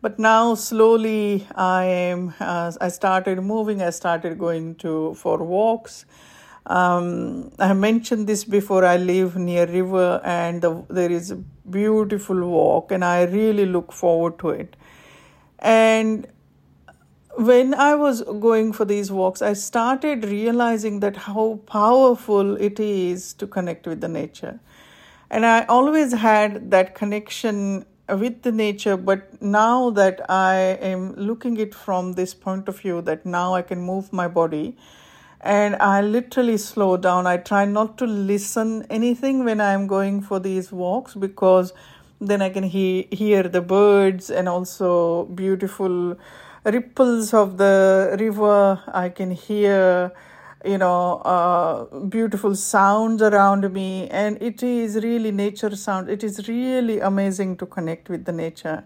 But 0.00 0.18
now, 0.18 0.54
slowly, 0.54 1.46
I 1.56 1.84
am. 1.84 2.34
Uh, 2.38 2.70
I 2.80 2.88
started 2.88 3.42
moving. 3.42 3.82
I 3.82 3.90
started 3.90 4.38
going 4.38 4.76
to 4.76 5.14
for 5.14 5.38
walks. 5.38 6.04
Um, 6.66 7.50
I 7.58 7.74
mentioned 7.74 8.26
this 8.26 8.44
before. 8.44 8.84
I 8.84 8.96
live 8.96 9.36
near 9.36 9.66
river, 9.66 10.20
and 10.24 10.62
the, 10.62 10.84
there 10.88 11.10
is 11.10 11.30
a 11.30 11.36
beautiful 11.36 12.48
walk, 12.48 12.90
and 12.90 13.04
I 13.04 13.24
really 13.24 13.66
look 13.66 13.92
forward 13.92 14.38
to 14.38 14.50
it. 14.50 14.76
And 15.58 16.26
when 17.36 17.74
I 17.74 17.94
was 17.94 18.22
going 18.22 18.72
for 18.72 18.84
these 18.84 19.10
walks, 19.10 19.42
I 19.42 19.52
started 19.52 20.24
realizing 20.24 21.00
that 21.00 21.16
how 21.16 21.60
powerful 21.66 22.56
it 22.56 22.80
is 22.80 23.34
to 23.34 23.46
connect 23.46 23.86
with 23.86 24.00
the 24.00 24.08
nature. 24.08 24.60
And 25.30 25.44
I 25.44 25.64
always 25.64 26.12
had 26.12 26.70
that 26.70 26.94
connection 26.94 27.84
with 28.08 28.42
the 28.42 28.52
nature, 28.52 28.96
but 28.96 29.42
now 29.42 29.90
that 29.90 30.30
I 30.30 30.56
am 30.80 31.14
looking 31.16 31.56
it 31.56 31.74
from 31.74 32.12
this 32.12 32.34
point 32.34 32.68
of 32.68 32.78
view, 32.78 33.02
that 33.02 33.26
now 33.26 33.54
I 33.54 33.62
can 33.62 33.80
move 33.80 34.12
my 34.12 34.28
body 34.28 34.76
and 35.44 35.76
I 35.76 36.00
literally 36.00 36.56
slow 36.56 36.96
down. 36.96 37.26
I 37.26 37.36
try 37.36 37.64
not 37.66 37.98
to 37.98 38.06
listen 38.06 38.86
anything 38.90 39.44
when 39.44 39.60
I'm 39.60 39.86
going 39.86 40.22
for 40.22 40.40
these 40.40 40.72
walks 40.72 41.14
because 41.14 41.72
then 42.20 42.42
I 42.42 42.48
can 42.50 42.64
he- 42.64 43.08
hear 43.12 43.42
the 43.44 43.60
birds 43.60 44.30
and 44.30 44.48
also 44.48 45.24
beautiful 45.26 46.16
ripples 46.64 47.34
of 47.34 47.58
the 47.58 48.16
river. 48.18 48.82
I 48.88 49.10
can 49.10 49.30
hear, 49.32 50.12
you 50.64 50.78
know, 50.78 51.18
uh, 51.18 51.98
beautiful 52.00 52.54
sounds 52.56 53.20
around 53.22 53.70
me, 53.72 54.08
and 54.08 54.40
it 54.42 54.62
is 54.62 54.96
really 54.96 55.30
nature 55.30 55.76
sound. 55.76 56.08
It 56.08 56.24
is 56.24 56.48
really 56.48 57.00
amazing 57.00 57.58
to 57.58 57.66
connect 57.66 58.08
with 58.08 58.24
the 58.24 58.32
nature. 58.32 58.84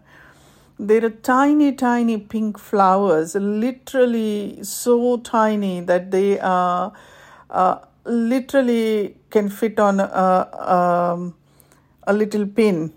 There 0.78 1.04
are 1.04 1.11
tiny, 1.11 1.73
tiny 1.73 2.18
pink 2.18 2.58
flowers, 2.58 3.35
literally 3.35 4.61
so 4.62 5.16
tiny 5.18 5.80
that 5.80 6.11
they 6.12 6.38
are 6.38 6.92
uh, 7.50 7.78
literally 8.04 9.16
can 9.30 9.49
fit 9.49 9.80
on 9.80 9.99
a, 10.00 10.49
um, 11.14 11.35
a 12.04 12.12
little 12.12 12.47
pin. 12.47 12.92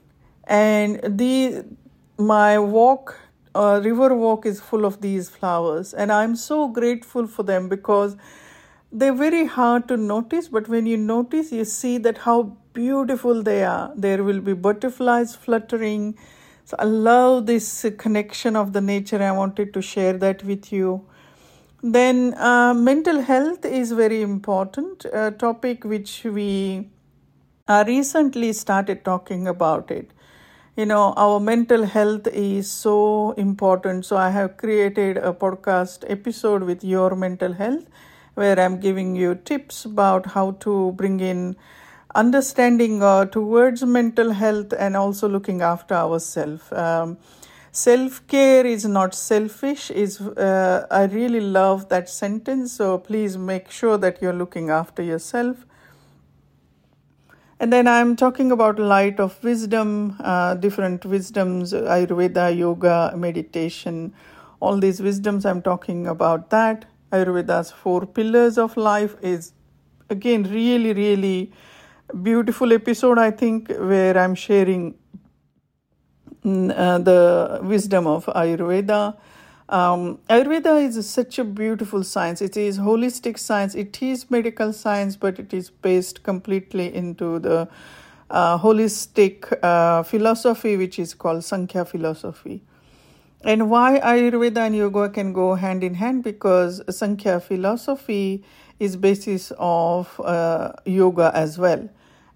And 0.45 0.99
the 1.17 1.65
my 2.17 2.59
walk 2.59 3.19
uh, 3.55 3.81
river 3.83 4.13
walk 4.15 4.45
is 4.45 4.61
full 4.61 4.85
of 4.85 5.01
these 5.01 5.27
flowers 5.29 5.93
and 5.93 6.11
i'm 6.11 6.35
so 6.35 6.67
grateful 6.67 7.25
for 7.27 7.43
them 7.43 7.67
because 7.67 8.15
they're 8.91 9.13
very 9.13 9.45
hard 9.45 9.87
to 9.87 9.97
notice 9.97 10.47
but 10.47 10.67
when 10.67 10.85
you 10.85 10.97
notice 10.97 11.51
you 11.51 11.65
see 11.65 11.97
that 11.97 12.19
how 12.19 12.55
beautiful 12.73 13.41
they 13.43 13.63
are 13.63 13.91
there 13.95 14.23
will 14.23 14.39
be 14.39 14.53
butterflies 14.53 15.35
fluttering 15.35 16.15
so 16.71 16.77
i 16.79 16.85
love 16.85 17.45
this 17.47 17.85
connection 18.01 18.55
of 18.55 18.71
the 18.75 18.81
nature 18.89 19.21
i 19.21 19.31
wanted 19.37 19.73
to 19.73 19.81
share 19.81 20.13
that 20.13 20.43
with 20.43 20.71
you. 20.71 21.05
Then 21.83 22.35
uh, 22.35 22.73
mental 22.73 23.21
health 23.21 23.65
is 23.65 23.91
very 23.91 24.21
important 24.21 25.05
a 25.11 25.31
topic 25.31 25.83
which 25.83 26.23
we 26.23 26.87
uh, 27.67 27.83
recently 27.87 28.53
started 28.53 29.03
talking 29.03 29.47
about 29.47 29.91
it. 29.91 30.11
You 30.77 30.85
know 30.85 31.13
our 31.17 31.41
mental 31.41 31.83
health 31.83 32.27
is 32.27 32.71
so 32.71 33.31
important. 33.31 34.05
So 34.05 34.15
i 34.15 34.29
have 34.29 34.55
created 34.55 35.17
a 35.17 35.33
podcast 35.33 36.09
episode 36.17 36.63
with 36.71 36.85
your 36.93 37.15
mental 37.15 37.53
health 37.53 37.85
where 38.35 38.57
i'm 38.65 38.79
giving 38.79 39.15
you 39.15 39.35
tips 39.51 39.83
about 39.83 40.27
how 40.37 40.51
to 40.67 40.93
bring 40.93 41.19
in 41.19 41.57
understanding 42.15 43.01
uh, 43.03 43.25
towards 43.25 43.83
mental 43.83 44.31
health 44.31 44.73
and 44.77 44.95
also 44.97 45.27
looking 45.29 45.61
after 45.61 45.93
ourselves 45.95 46.71
um, 46.73 47.17
self 47.71 48.25
care 48.27 48.65
is 48.65 48.85
not 48.85 49.15
selfish 49.15 49.89
is 49.91 50.19
uh, 50.21 50.85
i 50.91 51.03
really 51.05 51.39
love 51.39 51.87
that 51.89 52.09
sentence 52.09 52.73
so 52.73 52.97
please 52.97 53.37
make 53.37 53.71
sure 53.71 53.97
that 53.97 54.21
you're 54.21 54.33
looking 54.33 54.69
after 54.69 55.01
yourself 55.01 55.65
and 57.61 57.71
then 57.71 57.87
I'm 57.87 58.15
talking 58.15 58.51
about 58.51 58.79
light 58.79 59.19
of 59.19 59.43
wisdom, 59.43 60.15
uh, 60.19 60.55
different 60.55 61.05
wisdoms, 61.05 61.73
Ayurveda, 61.73 62.57
yoga, 62.57 63.13
meditation, 63.15 64.15
all 64.59 64.79
these 64.79 64.99
wisdoms. 64.99 65.45
I'm 65.45 65.61
talking 65.61 66.07
about 66.07 66.49
that. 66.49 66.85
Ayurveda's 67.11 67.69
four 67.69 68.07
pillars 68.07 68.57
of 68.57 68.75
life 68.77 69.15
is 69.21 69.53
again 70.09 70.41
really, 70.43 70.93
really 70.93 71.53
beautiful 72.13 72.73
episode, 72.73 73.17
I 73.17 73.31
think, 73.31 73.69
where 73.69 74.17
I'm 74.17 74.35
sharing 74.35 74.95
mm, 76.45 76.73
uh, 76.75 76.99
the 76.99 77.59
wisdom 77.63 78.07
of 78.07 78.25
Ayurveda 78.25 79.17
um, 79.71 80.19
Ayurveda 80.29 80.85
is 80.85 81.09
such 81.09 81.39
a 81.39 81.45
beautiful 81.45 82.03
science. 82.03 82.41
It 82.41 82.57
is 82.57 82.77
holistic 82.77 83.39
science. 83.39 83.73
It 83.73 84.01
is 84.01 84.29
medical 84.29 84.73
science, 84.73 85.15
but 85.15 85.39
it 85.39 85.53
is 85.53 85.69
based 85.69 86.23
completely 86.23 86.93
into 86.93 87.39
the 87.39 87.69
uh, 88.29 88.57
holistic 88.59 89.57
uh, 89.63 90.03
philosophy, 90.03 90.75
which 90.75 90.99
is 90.99 91.13
called 91.13 91.45
Sankhya 91.45 91.85
philosophy. 91.85 92.61
And 93.45 93.69
why 93.69 94.01
Ayurveda 94.03 94.57
and 94.57 94.75
yoga 94.75 95.07
can 95.07 95.31
go 95.31 95.55
hand 95.55 95.85
in 95.85 95.93
hand? 95.93 96.25
Because 96.25 96.81
Sankhya 96.89 97.39
philosophy 97.39 98.43
is 98.77 98.97
basis 98.97 99.53
of 99.57 100.19
uh, 100.19 100.73
yoga 100.85 101.31
as 101.33 101.57
well. 101.57 101.89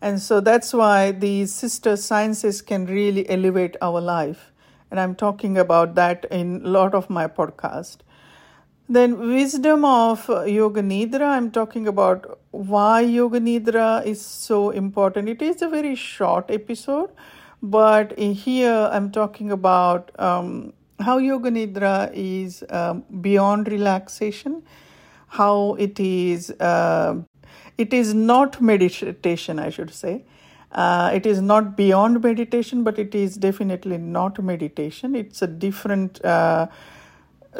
And 0.06 0.22
so 0.22 0.40
that's 0.40 0.72
why 0.72 1.12
these 1.12 1.52
sister 1.52 1.98
sciences 1.98 2.62
can 2.62 2.86
really 2.86 3.28
elevate 3.28 3.76
our 3.82 4.00
life 4.00 4.52
and 4.92 5.00
I'm 5.00 5.16
talking 5.16 5.58
about 5.58 5.96
that 5.96 6.26
in 6.30 6.62
a 6.64 6.70
lot 6.70 6.94
of 6.94 7.10
my 7.10 7.28
podcast. 7.28 7.98
Then, 8.88 9.18
wisdom 9.18 9.84
of 9.84 10.28
Yoga 10.48 10.84
Nidra, 10.84 11.30
I'm 11.30 11.50
talking 11.50 11.88
about 11.88 12.40
why 12.52 13.02
Yoga 13.02 13.40
Nidra 13.40 14.06
is 14.06 14.24
so 14.24 14.70
important. 14.70 15.28
It 15.28 15.42
is 15.42 15.64
a 15.64 15.70
very 15.70 15.96
short 15.96 16.52
episode, 16.52 17.10
but 17.64 18.18
here 18.20 18.90
I'm 18.92 19.10
talking 19.12 19.52
about 19.52 20.12
um, 20.20 20.74
how 21.00 21.18
Yoga 21.18 21.50
Nidra 21.50 22.12
is 22.14 22.64
um, 22.70 23.04
beyond 23.22 23.68
relaxation, 23.70 24.62
how 25.30 25.74
it 25.80 26.00
is. 26.00 26.52
Uh, 26.52 27.24
it 27.78 27.94
is 27.94 28.14
not 28.14 28.62
meditation, 28.62 29.60
I 29.60 29.70
should 29.70 29.94
say. 29.94 30.24
Uh, 30.72 31.12
it 31.14 31.26
is 31.26 31.42
not 31.42 31.78
beyond 31.78 32.22
meditation, 32.22 32.84
but 32.84 33.00
it 33.00 33.16
is 33.16 33.36
definitely 33.36 33.98
not 33.98 34.42
meditation. 34.44 35.16
It's 35.16 35.42
a 35.42 35.48
different 35.48 36.24
uh, 36.26 36.68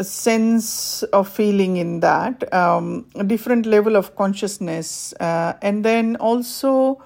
sense 0.02 1.04
of 1.04 1.30
feeling 1.30 1.78
in 1.78 2.02
that, 2.02 2.54
um, 2.54 3.06
a 3.16 3.24
different 3.24 3.66
level 3.66 3.96
of 3.96 4.16
consciousness. 4.16 5.14
Uh, 5.20 5.54
and 5.62 5.86
then 5.86 6.18
also, 6.18 7.02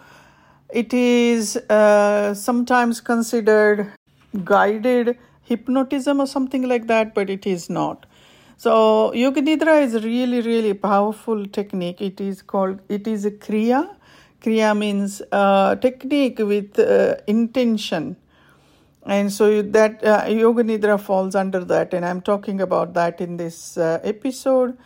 it 0.70 0.94
is 0.94 1.58
uh, 1.58 2.34
sometimes 2.34 3.02
considered 3.02 3.92
guided 4.44 5.18
hypnotism 5.44 6.20
or 6.20 6.28
something 6.28 6.68
like 6.68 6.88
that, 6.88 7.14
but 7.14 7.30
it 7.30 7.46
is 7.46 7.70
not. 7.70 8.06
So, 8.60 9.14
Yoga 9.14 9.42
Nidra 9.42 9.82
is 9.82 10.04
really, 10.04 10.42
really 10.42 10.74
powerful 10.74 11.46
technique. 11.48 12.02
It 12.02 12.20
is 12.20 12.42
called, 12.42 12.82
it 12.90 13.08
is 13.08 13.24
a 13.24 13.32
Kriya 13.32 13.96
Kriya 14.42 14.78
means 14.78 15.22
uh, 15.32 15.76
technique 15.76 16.40
with 16.40 16.80
uh, 16.80 17.16
intention. 17.28 18.16
And 19.06 19.32
so 19.32 19.62
that 19.62 20.04
uh, 20.04 20.26
Yoga 20.30 20.64
Nidra 20.64 21.00
falls 21.00 21.36
under 21.36 21.64
that, 21.66 21.94
and 21.94 22.06
I'm 22.06 22.22
talking 22.22 22.62
about 22.62 22.94
that 22.94 23.22
in 23.22 23.38
this 23.38 23.78
uh, 23.78 24.00
episode. 24.04 24.78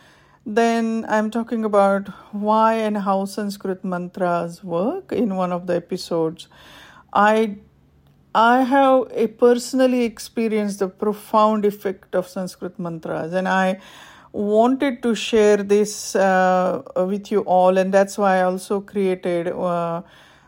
Then 0.45 1.05
I'm 1.07 1.29
talking 1.31 1.65
about 1.65 2.09
why 2.31 2.75
and 2.75 2.97
how 2.97 3.25
Sanskrit 3.25 3.83
mantras 3.83 4.63
work 4.63 5.11
in 5.11 5.35
one 5.35 5.51
of 5.51 5.67
the 5.67 5.75
episodes. 5.75 6.47
I 7.11 7.57
I 8.35 8.63
have 8.63 9.37
personally 9.37 10.03
experienced 10.03 10.79
the 10.79 10.87
profound 10.87 11.65
effect 11.65 12.15
of 12.15 12.27
Sanskrit 12.27 12.79
mantras, 12.79 13.33
and 13.33 13.47
I 13.47 13.79
wanted 14.31 15.03
to 15.03 15.13
share 15.13 15.57
this 15.57 16.15
uh, 16.15 16.81
with 16.95 17.31
you 17.31 17.41
all, 17.41 17.77
and 17.77 17.93
that's 17.93 18.17
why 18.17 18.37
I 18.37 18.43
also 18.43 18.81
created 18.81 19.49
uh, 19.49 20.01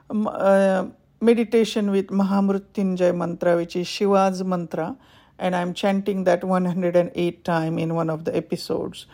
uh, 0.09 0.87
meditation 1.21 1.91
with 1.91 2.07
Mahamrutyunjay 2.07 3.15
mantra, 3.15 3.55
which 3.55 3.75
is 3.75 3.87
Shiva's 3.87 4.43
mantra, 4.43 4.97
and 5.37 5.55
I'm 5.55 5.75
chanting 5.75 6.23
that 6.23 6.43
108 6.43 7.43
time 7.43 7.77
in 7.77 7.93
one 7.93 8.09
of 8.09 8.25
the 8.25 8.35
episodes. 8.35 9.05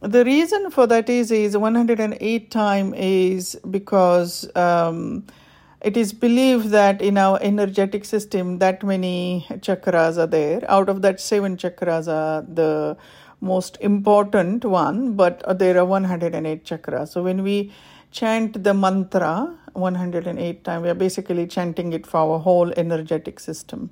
The 0.00 0.24
reason 0.24 0.70
for 0.70 0.86
that 0.86 1.08
is 1.08 1.32
is 1.32 1.56
108 1.56 2.50
time 2.52 2.94
is 2.94 3.58
because 3.68 4.48
um, 4.54 5.24
it 5.80 5.96
is 5.96 6.12
believed 6.12 6.70
that 6.70 7.00
in 7.00 7.16
our 7.16 7.38
energetic 7.40 8.04
system 8.04 8.58
that 8.58 8.82
many 8.82 9.46
chakras 9.50 10.18
are 10.18 10.26
there. 10.26 10.64
Out 10.68 10.88
of 10.88 11.02
that, 11.02 11.20
seven 11.20 11.56
chakras 11.56 12.08
are 12.08 12.42
the 12.42 12.96
most 13.40 13.78
important 13.80 14.64
one, 14.64 15.14
but 15.14 15.42
there 15.58 15.78
are 15.78 15.84
108 15.84 16.64
chakras. 16.64 17.08
So 17.08 17.22
when 17.22 17.42
we 17.44 17.72
chant 18.10 18.64
the 18.64 18.74
mantra 18.74 19.56
108 19.74 20.64
times, 20.64 20.82
we 20.82 20.88
are 20.88 20.94
basically 20.94 21.46
chanting 21.46 21.92
it 21.92 22.06
for 22.06 22.18
our 22.18 22.38
whole 22.40 22.72
energetic 22.76 23.38
system. 23.38 23.90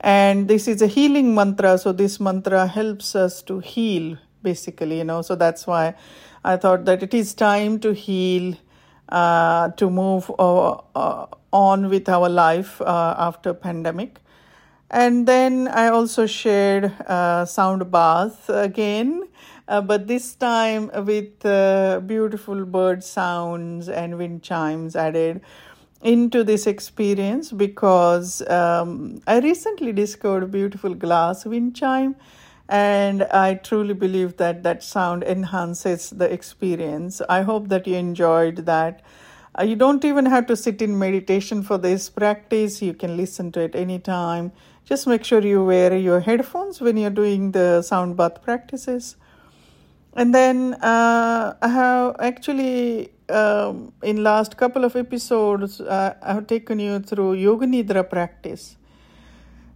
And 0.00 0.46
this 0.46 0.68
is 0.68 0.80
a 0.80 0.86
healing 0.86 1.34
mantra, 1.34 1.76
so 1.76 1.92
this 1.92 2.20
mantra 2.20 2.66
helps 2.66 3.16
us 3.16 3.42
to 3.42 3.58
heal, 3.58 4.16
basically, 4.42 4.98
you 4.98 5.04
know. 5.04 5.22
So 5.22 5.34
that's 5.34 5.66
why 5.66 5.94
I 6.44 6.56
thought 6.56 6.84
that 6.84 7.02
it 7.02 7.12
is 7.12 7.34
time 7.34 7.80
to 7.80 7.92
heal, 7.92 8.54
uh, 9.10 9.70
to 9.70 9.90
move 9.90 10.30
uh, 10.38 10.78
uh, 10.94 11.26
on 11.52 11.88
with 11.88 12.08
our 12.08 12.28
life 12.28 12.80
uh, 12.80 13.14
after 13.18 13.52
pandemic. 13.52 14.18
And 14.90 15.26
then 15.26 15.68
I 15.68 15.88
also 15.88 16.26
shared 16.26 16.84
uh, 17.06 17.44
sound 17.44 17.90
bath 17.90 18.48
again, 18.48 19.28
but 19.68 20.08
this 20.08 20.34
time 20.34 20.90
with 21.06 21.40
beautiful 22.08 22.64
bird 22.64 23.04
sounds 23.04 23.88
and 23.88 24.18
wind 24.18 24.42
chimes 24.42 24.96
added 24.96 25.42
into 26.02 26.42
this 26.42 26.66
experience 26.66 27.52
because 27.52 28.42
um, 28.48 29.20
I 29.26 29.38
recently 29.40 29.92
discovered 29.92 30.50
beautiful 30.50 30.94
glass 30.94 31.44
wind 31.44 31.76
chime, 31.76 32.16
and 32.70 33.24
I 33.24 33.54
truly 33.54 33.94
believe 33.94 34.38
that 34.38 34.62
that 34.62 34.82
sound 34.82 35.22
enhances 35.24 36.10
the 36.10 36.32
experience. 36.32 37.20
I 37.28 37.42
hope 37.42 37.68
that 37.68 37.86
you 37.86 37.96
enjoyed 37.96 38.64
that. 38.66 39.02
Uh, 39.58 39.64
you 39.64 39.76
don't 39.76 40.04
even 40.04 40.26
have 40.26 40.46
to 40.46 40.56
sit 40.56 40.80
in 40.80 40.98
meditation 40.98 41.62
for 41.62 41.76
this 41.76 42.08
practice, 42.08 42.80
you 42.80 42.94
can 42.94 43.16
listen 43.16 43.52
to 43.52 43.60
it 43.60 43.74
anytime 43.74 44.52
just 44.90 45.06
make 45.06 45.24
sure 45.24 45.40
you 45.40 45.64
wear 45.64 45.96
your 45.96 46.18
headphones 46.18 46.80
when 46.80 46.96
you're 46.96 47.16
doing 47.22 47.52
the 47.52 47.80
sound 47.80 48.16
bath 48.16 48.42
practices. 48.42 49.16
And 50.14 50.34
then 50.34 50.74
uh, 50.74 51.54
I 51.62 51.68
have 51.68 52.16
actually 52.18 53.12
um, 53.28 53.92
in 54.02 54.24
last 54.24 54.56
couple 54.56 54.84
of 54.84 54.96
episodes 54.96 55.80
uh, 55.80 56.14
I 56.20 56.34
have 56.34 56.48
taken 56.48 56.80
you 56.80 56.98
through 56.98 57.34
Yoga 57.34 57.66
Nidra 57.66 58.08
practice 58.10 58.76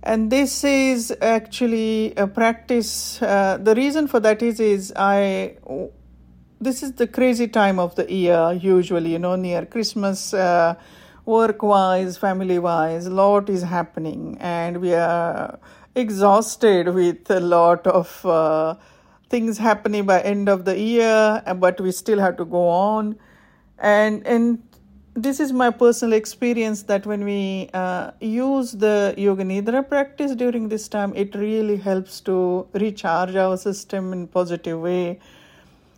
and 0.04 0.30
this 0.30 0.62
is 0.64 1.12
actually 1.20 2.14
a 2.16 2.26
practice 2.26 3.20
uh, 3.22 3.58
the 3.60 3.74
reason 3.74 4.06
for 4.06 4.20
that 4.20 4.42
is 4.42 4.60
is 4.60 4.92
i 4.96 5.56
this 6.60 6.82
is 6.82 6.92
the 6.92 7.06
crazy 7.06 7.48
time 7.48 7.78
of 7.78 7.94
the 7.96 8.10
year 8.12 8.52
usually 8.52 9.12
you 9.12 9.18
know 9.18 9.34
near 9.34 9.64
christmas 9.66 10.32
uh, 10.34 10.74
work 11.24 11.62
wise 11.62 12.18
family 12.18 12.58
wise 12.58 13.06
a 13.06 13.10
lot 13.10 13.48
is 13.48 13.62
happening 13.62 14.36
and 14.40 14.80
we 14.80 14.94
are 14.94 15.58
exhausted 15.94 16.88
with 16.88 17.30
a 17.30 17.40
lot 17.40 17.86
of 17.86 18.24
uh, 18.26 18.74
things 19.30 19.58
happening 19.58 20.04
by 20.06 20.20
end 20.20 20.48
of 20.48 20.64
the 20.64 20.78
year 20.78 21.42
but 21.56 21.80
we 21.80 21.92
still 21.92 22.18
have 22.18 22.36
to 22.36 22.44
go 22.44 22.68
on. 22.68 23.16
And 23.78 24.26
and 24.26 24.62
this 25.14 25.38
is 25.38 25.52
my 25.52 25.70
personal 25.70 26.12
experience 26.12 26.82
that 26.82 27.06
when 27.06 27.24
we 27.24 27.70
uh, 27.72 28.10
use 28.20 28.72
the 28.72 29.14
yoga 29.16 29.44
nidra 29.44 29.88
practice 29.88 30.34
during 30.34 30.68
this 30.68 30.88
time 30.88 31.14
it 31.14 31.34
really 31.36 31.76
helps 31.76 32.20
to 32.20 32.66
recharge 32.72 33.36
our 33.36 33.56
system 33.56 34.12
in 34.12 34.26
positive 34.26 34.80
way. 34.80 35.20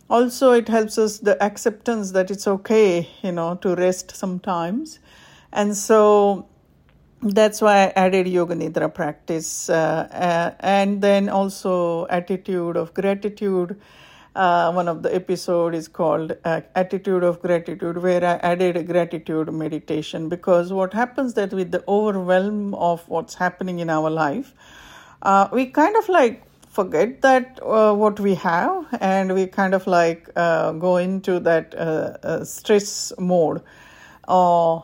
Also 0.09 0.51
it 0.51 0.67
helps 0.67 0.97
us 0.99 1.17
the 1.17 1.41
acceptance 1.43 2.11
that 2.11 2.29
it's 2.29 2.47
okay 2.47 3.09
you 3.23 3.31
know 3.31 3.55
to 3.55 3.75
rest 3.75 4.15
sometimes. 4.15 4.99
And 5.51 5.75
so 5.75 6.47
that's 7.23 7.61
why 7.61 7.85
i 7.85 7.93
added 7.95 8.27
yoga 8.27 8.55
nidra 8.55 8.93
practice 8.93 9.71
uh, 9.71 10.07
uh, 10.11 10.55
and 10.59 11.01
then 11.01 11.29
also 11.29 12.05
attitude 12.07 12.77
of 12.77 12.93
gratitude 12.93 13.79
uh, 14.37 14.71
one 14.71 14.87
of 14.87 15.03
the 15.03 15.13
episode 15.13 15.73
is 15.75 15.87
called 15.87 16.33
uh, 16.45 16.61
attitude 16.75 17.23
of 17.23 17.41
gratitude 17.41 18.01
where 18.01 18.23
i 18.23 18.35
added 18.51 18.77
a 18.77 18.83
gratitude 18.83 19.51
meditation 19.51 20.29
because 20.29 20.71
what 20.71 20.93
happens 20.93 21.33
that 21.33 21.51
with 21.51 21.71
the 21.71 21.83
overwhelm 21.87 22.73
of 22.75 23.07
what's 23.09 23.35
happening 23.35 23.79
in 23.79 23.89
our 23.89 24.09
life 24.09 24.53
uh, 25.23 25.47
we 25.51 25.65
kind 25.65 25.95
of 25.97 26.07
like 26.09 26.43
forget 26.69 27.21
that 27.21 27.59
uh, 27.63 27.93
what 27.93 28.19
we 28.19 28.35
have 28.35 28.85
and 29.01 29.33
we 29.33 29.47
kind 29.47 29.73
of 29.73 29.87
like 29.87 30.29
uh, 30.35 30.71
go 30.73 30.97
into 30.97 31.39
that 31.39 31.73
uh, 31.73 32.45
stress 32.45 33.11
mode 33.17 33.61
or 34.27 34.83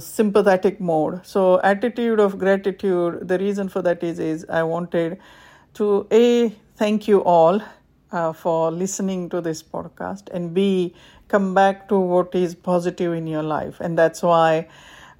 sympathetic 0.00 0.80
mode. 0.80 1.26
So 1.26 1.60
attitude 1.62 2.20
of 2.20 2.38
gratitude 2.38 3.26
the 3.26 3.38
reason 3.38 3.68
for 3.68 3.82
that 3.82 4.02
is 4.04 4.18
is 4.18 4.46
i 4.48 4.62
wanted 4.62 5.18
to 5.74 6.06
a 6.12 6.50
thank 6.76 7.08
you 7.08 7.20
all 7.24 7.60
uh, 8.14 8.32
for 8.32 8.70
listening 8.70 9.28
to 9.28 9.40
this 9.40 9.62
podcast 9.62 10.28
and 10.32 10.54
b 10.54 10.94
come 11.28 11.52
back 11.54 11.88
to 11.88 11.98
what 11.98 12.34
is 12.34 12.54
positive 12.54 13.12
in 13.12 13.26
your 13.26 13.42
life. 13.42 13.80
And 13.80 13.98
that's 13.98 14.22
why 14.22 14.68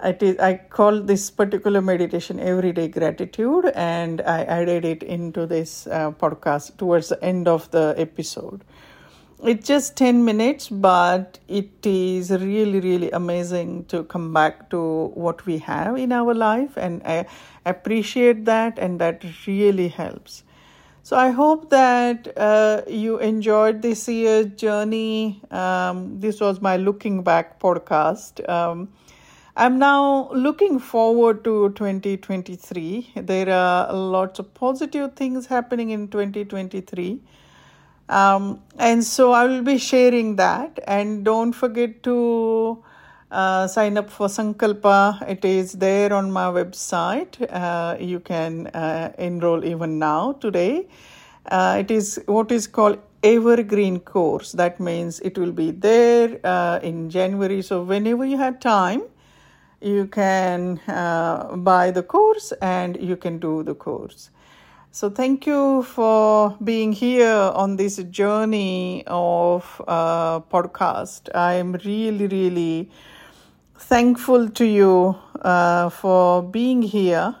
it 0.03 0.21
is 0.21 0.37
i 0.45 0.53
call 0.77 1.01
this 1.09 1.29
particular 1.31 1.81
meditation 1.81 2.39
everyday 2.39 2.87
gratitude 2.95 3.67
and 3.73 4.21
i 4.33 4.43
added 4.55 4.83
it 4.83 5.03
into 5.03 5.45
this 5.45 5.87
uh, 5.87 6.11
podcast 6.11 6.77
towards 6.77 7.09
the 7.09 7.23
end 7.23 7.47
of 7.47 7.69
the 7.71 7.95
episode. 7.97 8.63
It's 9.43 9.67
just 9.67 9.95
10 9.97 10.23
minutes 10.25 10.69
but 10.69 11.39
it 11.47 11.85
is 11.85 12.31
really 12.31 12.79
really 12.79 13.11
amazing 13.11 13.85
to 13.85 14.03
come 14.03 14.33
back 14.33 14.69
to 14.71 15.07
what 15.25 15.45
we 15.45 15.57
have 15.59 15.97
in 15.97 16.11
our 16.11 16.33
life 16.33 16.77
and 16.77 17.01
i 17.03 17.25
appreciate 17.65 18.45
that 18.45 18.79
and 18.79 18.99
that 18.99 19.25
really 19.47 19.89
helps 19.89 20.44
so 21.05 21.15
I 21.15 21.29
hope 21.29 21.69
that 21.69 22.35
uh, 22.35 22.81
you 22.87 23.19
enjoyed 23.19 23.83
this 23.83 24.07
year's 24.07 24.47
journey. 24.55 25.39
Um, 25.51 26.19
this 26.19 26.39
was 26.39 26.61
my 26.61 26.77
looking 26.77 27.21
back 27.21 27.59
podcast. 27.59 28.41
Um, 28.49 28.89
I'm 29.55 29.77
now 29.77 30.31
looking 30.33 30.79
forward 30.79 31.43
to 31.43 31.69
2023. 31.75 33.11
There 33.17 33.51
are 33.51 33.93
lots 33.93 34.39
of 34.39 34.51
positive 34.55 35.13
things 35.13 35.45
happening 35.45 35.91
in 35.91 36.07
2023. 36.07 37.21
Um, 38.09 38.63
and 38.79 39.03
so 39.03 39.31
I 39.31 39.45
will 39.45 39.61
be 39.61 39.77
sharing 39.77 40.37
that. 40.37 40.79
And 40.87 41.23
don't 41.23 41.53
forget 41.53 42.01
to 42.01 42.83
uh, 43.35 43.67
sign 43.67 43.97
up 43.97 44.09
for 44.09 44.27
Sankalpa. 44.27 45.21
It 45.27 45.43
is 45.43 45.73
there 45.73 46.13
on 46.13 46.31
my 46.31 46.45
website. 46.45 47.35
Uh, 47.51 47.97
you 47.99 48.19
can 48.21 48.67
uh, 48.67 49.11
enroll 49.17 49.65
even 49.65 49.99
now 49.99 50.33
today. 50.33 50.87
Uh, 51.51 51.77
it 51.79 51.91
is 51.91 52.21
what 52.27 52.51
is 52.51 52.65
called 52.65 52.97
evergreen 53.23 53.99
course. 53.99 54.53
That 54.53 54.79
means 54.79 55.19
it 55.19 55.37
will 55.37 55.51
be 55.51 55.71
there 55.71 56.39
uh, 56.45 56.79
in 56.81 57.09
January. 57.09 57.61
So 57.61 57.83
whenever 57.83 58.25
you 58.25 58.37
have 58.37 58.59
time, 58.61 59.03
you 59.81 60.07
can 60.07 60.79
uh, 60.87 61.57
buy 61.57 61.91
the 61.91 62.03
course 62.03 62.53
and 62.61 62.97
you 63.01 63.17
can 63.17 63.39
do 63.39 63.63
the 63.63 63.75
course. 63.75 64.29
So, 64.91 65.09
thank 65.09 65.45
you 65.45 65.83
for 65.83 66.55
being 66.63 66.93
here 66.93 67.51
on 67.53 67.75
this 67.75 67.97
journey 67.97 69.03
of 69.07 69.65
podcast. 69.85 71.27
I'm 71.35 71.73
really, 71.83 72.27
really 72.27 72.89
thankful 73.77 74.49
to 74.49 74.65
you 74.65 75.15
uh, 75.41 75.89
for 75.89 76.43
being 76.43 76.81
here. 76.81 77.35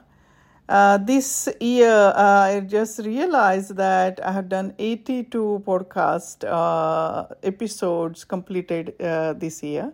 Uh, 0.67 0.97
this 0.97 1.47
year, 1.61 1.91
uh, 2.15 2.47
I 2.49 2.59
just 2.61 2.99
realized 2.99 3.75
that 3.75 4.19
I 4.25 4.31
have 4.31 4.49
done 4.49 4.73
82 4.79 5.63
podcast 5.65 6.43
uh, 6.43 7.27
episodes 7.43 8.23
completed 8.23 8.99
uh, 8.99 9.33
this 9.33 9.61
year 9.61 9.93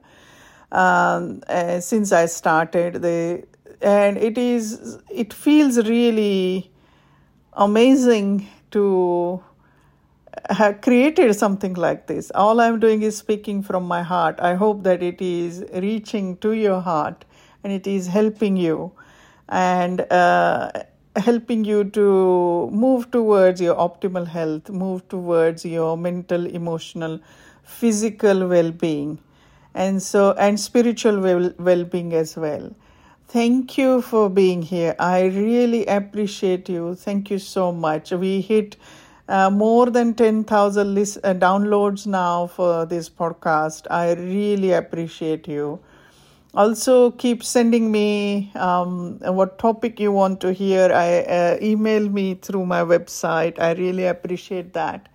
um, 0.71 1.41
uh, 1.47 1.82
since 1.82 2.13
I 2.13 2.25
started. 2.27 3.01
The 3.01 3.43
and 3.82 4.17
it 4.17 4.38
is 4.38 4.99
it 5.10 5.34
feels 5.34 5.77
really 5.89 6.71
amazing 7.54 8.47
to 8.71 9.43
have 10.50 10.82
created 10.82 11.34
something 11.36 11.74
like 11.74 12.08
this. 12.08 12.32
All 12.36 12.60
I'm 12.60 12.80
doing 12.80 13.02
is 13.02 13.17
speaking 13.17 13.62
from 13.63 13.84
my 13.86 14.02
heart. 14.04 14.39
I 14.39 14.56
hope 14.56 14.84
that 14.84 15.04
it 15.04 15.22
is 15.22 15.63
reaching 15.74 16.38
to 16.38 16.54
your 16.54 16.80
heart 16.80 17.26
and 17.63 17.74
it 17.74 17.88
is 17.88 18.08
helping 18.08 18.58
you 18.58 18.91
and 19.50 20.02
uh, 20.12 20.72
helping 21.15 21.65
you 21.65 21.84
to 21.84 22.70
move 22.72 23.12
towards 23.12 23.60
your 23.62 23.76
optimal 23.76 24.28
health, 24.28 24.70
move 24.70 25.08
towards 25.10 25.65
your 25.65 25.98
mental, 25.98 26.46
emotional, 26.46 27.20
physical 27.63 28.48
well 28.48 28.72
being, 28.72 29.20
and 29.74 30.02
so 30.02 30.32
and 30.34 30.60
spiritual 30.60 31.20
well 31.20 31.84
being 31.84 32.13
as 32.13 32.36
well. 32.38 32.74
Thank 33.28 33.78
you 33.78 34.02
for 34.02 34.30
being 34.30 34.62
here. 34.62 34.96
I 35.00 35.26
really 35.26 35.86
appreciate 35.86 36.67
you. 36.67 36.96
Thank 36.96 37.30
you 37.32 37.39
so 37.39 37.72
much. 37.72 38.12
We 38.12 38.41
hit 38.41 38.76
uh, 39.32 39.50
more 39.50 39.89
than 39.89 40.13
10,000 40.13 40.94
list, 40.94 41.17
uh, 41.24 41.34
downloads 41.34 42.06
now 42.06 42.48
for 42.48 42.86
this 42.86 43.10
podcast. 43.10 43.88
I 43.89 44.12
really 44.13 44.74
appreciate 44.74 45.48
you. 45.48 45.80
Also 46.54 47.12
keep 47.12 47.41
sending 47.41 47.89
me 47.94 48.52
um, 48.56 49.20
what 49.22 49.58
topic 49.58 50.02
you 50.02 50.12
want 50.12 50.41
to 50.41 50.52
hear. 50.52 50.91
I 50.91 51.20
uh, 51.22 51.58
email 51.62 52.10
me 52.10 52.36
through 52.36 52.65
my 52.65 52.82
website. 52.82 53.58
I 53.58 53.72
really 53.72 54.06
appreciate 54.06 54.74
that. 54.74 55.08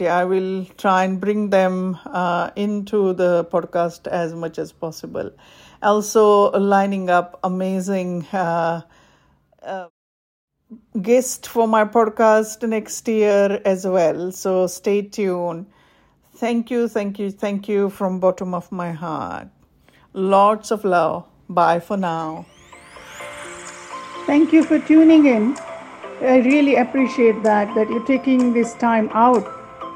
I 0.00 0.24
will 0.24 0.64
try 0.78 1.04
and 1.04 1.20
bring 1.20 1.50
them 1.50 1.98
uh, 2.06 2.50
into 2.56 3.12
the 3.12 3.44
podcast 3.52 4.06
as 4.06 4.32
much 4.32 4.58
as 4.58 4.72
possible. 4.72 5.30
Also 5.82 6.50
lining 6.52 7.10
up 7.10 7.38
amazing 7.44 8.24
uh, 8.32 8.80
uh 9.62 9.88
guest 11.00 11.46
for 11.46 11.68
my 11.68 11.84
podcast 11.84 12.66
next 12.68 13.08
year 13.08 13.60
as 13.64 13.86
well 13.86 14.30
so 14.32 14.66
stay 14.66 15.02
tuned 15.02 15.66
thank 16.36 16.70
you 16.70 16.88
thank 16.88 17.18
you 17.18 17.30
thank 17.30 17.68
you 17.68 17.90
from 17.90 18.20
bottom 18.20 18.54
of 18.54 18.70
my 18.70 18.92
heart 18.92 19.48
Lots 20.14 20.70
of 20.70 20.84
love. 20.84 21.24
Bye 21.48 21.80
for 21.80 21.96
now. 21.96 22.44
Thank 24.26 24.52
you 24.52 24.62
for 24.62 24.78
tuning 24.78 25.24
in. 25.24 25.56
I 26.20 26.40
really 26.44 26.76
appreciate 26.76 27.42
that 27.44 27.74
that 27.74 27.88
you're 27.88 28.04
taking 28.04 28.52
this 28.52 28.74
time 28.74 29.08
out 29.14 29.46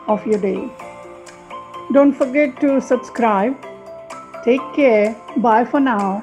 of 0.08 0.26
your 0.26 0.40
day. 0.40 0.70
Don't 1.92 2.14
forget 2.14 2.58
to 2.62 2.80
subscribe. 2.80 3.54
Take 4.42 4.62
care. 4.74 5.14
Bye 5.36 5.66
for 5.66 5.80
now. 5.80 6.22